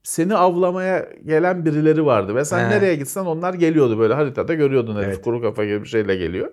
[0.03, 2.69] Seni avlamaya gelen birileri vardı ve sen He.
[2.69, 5.21] nereye gitsen onlar geliyordu böyle haritada görüyordun herif Evet.
[5.21, 6.51] kuru kafa gibi bir şeyle geliyor.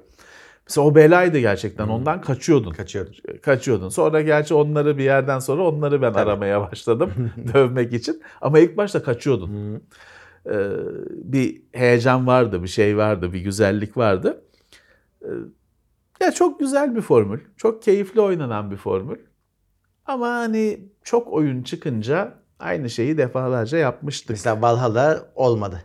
[0.68, 3.14] Mesela o belaydı gerçekten ondan kaçıyordun Kaçıyordun.
[3.42, 3.88] kaçıyordun.
[3.88, 7.10] Sonra gerçi onları bir yerden sonra onları ben aramaya başladım
[7.54, 8.22] dövmek için.
[8.40, 9.82] Ama ilk başta kaçıyordun.
[10.46, 10.70] Ee,
[11.10, 14.42] bir heyecan vardı, bir şey vardı, bir güzellik vardı.
[15.22, 15.28] Ee,
[16.20, 17.40] ya çok güzel bir formül.
[17.56, 19.18] Çok keyifli oynanan bir formül.
[20.06, 24.30] Ama hani çok oyun çıkınca aynı şeyi defalarca yapmıştık.
[24.30, 25.82] Mesela Valhalla olmadı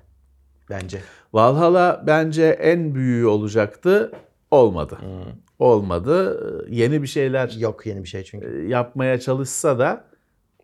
[0.69, 1.01] bence.
[1.33, 4.11] Valhalla bence en büyüğü olacaktı.
[4.51, 4.97] Olmadı.
[5.59, 6.39] Olmadı.
[6.69, 8.61] Ee, Yeni bir şeyler Yok yeni bir şey çünkü.
[8.65, 10.03] e, yapmaya çalışsa da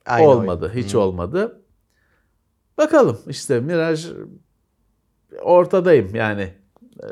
[0.05, 0.71] Aynı olmadı.
[0.73, 0.83] oyun.
[0.83, 1.61] Hiç olmadı.
[2.77, 4.07] Bakalım işte Miraj
[5.41, 6.53] ortadayım yani.
[7.03, 7.07] Ee,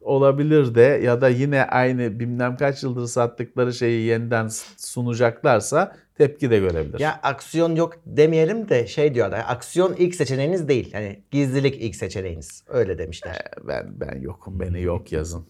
[0.00, 6.58] olabilir de ya da yine aynı bilmem kaç yıldır sattıkları şeyi yeniden sunacaklarsa tepki de
[6.58, 7.00] görebilir.
[7.00, 10.92] Ya aksiyon yok demeyelim de şey diyor da aksiyon ilk seçeneğiniz değil.
[10.92, 12.64] Hani gizlilik ilk seçeneğiniz.
[12.68, 13.36] Öyle demişler.
[13.68, 14.60] Ben ben yokum.
[14.60, 15.46] Beni yok yazın.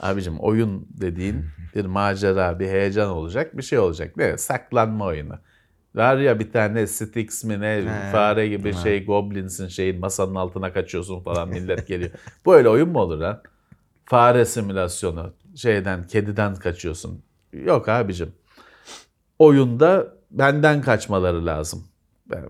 [0.00, 1.44] Abicim oyun dediğin
[1.74, 4.16] bir macera, bir heyecan olacak, bir şey olacak.
[4.16, 4.38] Ne?
[4.38, 5.38] Saklanma oyunu.
[5.94, 11.20] Var ya bir tane Styx mi ne fare gibi şey Goblins'in şeyin masanın altına kaçıyorsun
[11.20, 12.10] falan millet geliyor.
[12.46, 13.42] Böyle oyun mu olur ha?
[14.04, 15.34] Fare simülasyonu.
[15.56, 17.22] Şeyden, kediden kaçıyorsun.
[17.52, 18.32] Yok abicim.
[19.38, 21.84] Oyunda benden kaçmaları lazım.
[22.30, 22.44] Ben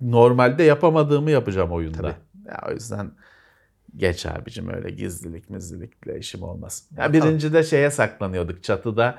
[0.00, 2.16] normalde yapamadığımı yapacağım oyunda.
[2.46, 3.10] Ya o yüzden
[3.96, 6.88] geç abicim öyle gizlilik mizlilikle işim olmaz.
[6.98, 9.18] Ya birinci de şeye saklanıyorduk çatıda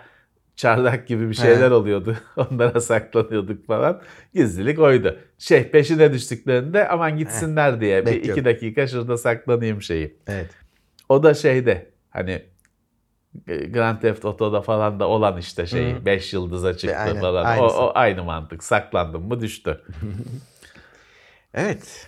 [0.55, 2.17] çardak gibi bir şeyler oluyordu.
[2.37, 4.01] Onlara saklanıyorduk falan.
[4.33, 5.19] Gizlilik oydu.
[5.37, 8.31] Şey peşine düştüklerinde aman gitsinler diye bir Bekliyorum.
[8.31, 10.17] iki dakika şurada saklanayım şeyi.
[10.27, 10.49] Evet.
[11.09, 12.41] O da şeyde hani
[13.45, 17.59] Grand Theft Auto'da falan da olan işte şey 5 yıldıza çıktı aynen, falan.
[17.59, 18.63] O, o aynı mantık.
[18.63, 19.81] Saklandım mı düştü.
[21.53, 22.07] Evet.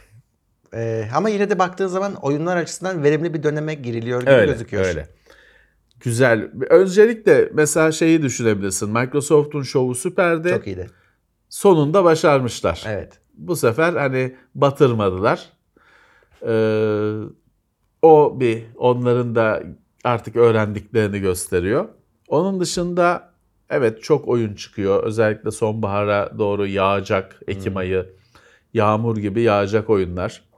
[0.74, 4.86] Ee, ama yine de baktığın zaman oyunlar açısından verimli bir döneme giriliyor gibi öyle gözüküyor.
[4.86, 5.08] öyle.
[6.00, 6.52] güzel.
[6.70, 8.90] Öncelikle mesela şeyi düşünebilirsin.
[8.90, 10.50] Microsoft'un şovu süperdi.
[10.50, 10.88] Çok iyiydi.
[11.50, 12.84] Sonunda başarmışlar.
[12.88, 13.20] Evet.
[13.34, 15.50] Bu sefer hani batırmadılar.
[16.48, 17.14] Ee,
[18.02, 19.64] o bir onların da
[20.04, 21.90] artık öğrendiklerini gösteriyor.
[22.28, 23.34] Onun dışında
[23.70, 25.04] evet çok oyun çıkıyor.
[25.04, 28.16] Özellikle sonbahara doğru yağacak Ekim ayı.
[28.74, 30.50] Yağmur gibi yağacak oyunlar.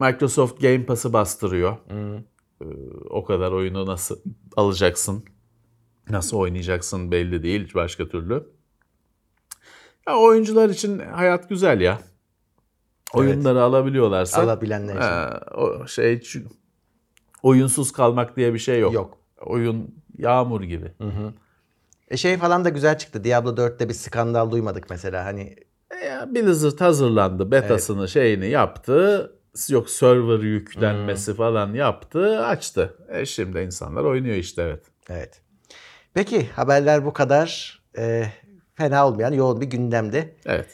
[0.00, 1.76] Microsoft Game Pass'ı bastırıyor.
[1.90, 2.64] Ee,
[3.10, 4.18] o kadar oyunu nasıl
[4.56, 5.24] alacaksın?
[6.10, 8.46] Nasıl oynayacaksın belli değil başka türlü.
[10.08, 11.98] Ya oyuncular için hayat güzel ya.
[13.14, 14.42] Oyunları alabiliyorlarsa.
[14.42, 15.02] Alabilenler için.
[15.02, 16.18] Ee, o şey
[17.44, 18.94] oyunsuz kalmak diye bir şey yok.
[18.94, 19.18] Yok.
[19.40, 20.92] Oyun yağmur gibi.
[22.08, 23.24] E şey falan da güzel çıktı.
[23.24, 25.24] Diablo 4'te bir skandal duymadık mesela.
[25.24, 25.56] Hani
[26.02, 29.30] E Blizzard hazırlandı, betasını şeyini yaptı.
[29.68, 32.94] Yok server yüklenmesi falan yaptı, açtı.
[33.08, 34.84] E şimdi insanlar oynuyor işte evet.
[35.08, 35.40] evet.
[36.14, 37.80] Peki haberler bu kadar.
[37.98, 38.24] E,
[38.74, 40.36] fena olmayan yoğun bir gündemde.
[40.46, 40.66] Evet.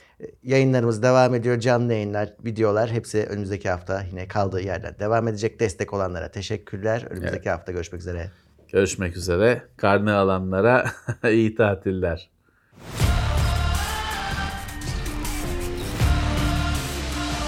[0.42, 1.60] Yayınlarımız devam ediyor.
[1.60, 5.60] Canlı yayınlar, videolar hepsi önümüzdeki hafta yine kaldığı yerden devam edecek.
[5.60, 7.06] Destek olanlara teşekkürler.
[7.10, 8.30] Önümüzdeki hafta görüşmek üzere.
[8.72, 9.62] Görüşmek üzere.
[9.76, 10.90] Karne alanlara
[11.30, 12.30] iyi tatiller.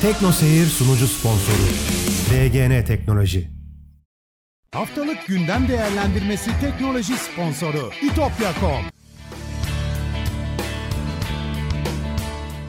[0.03, 1.67] Tekno Seyir sunucu sponsoru
[2.31, 3.51] DGN Teknoloji.
[4.73, 9.02] Haftalık gündem değerlendirmesi teknoloji sponsoru itopya.com.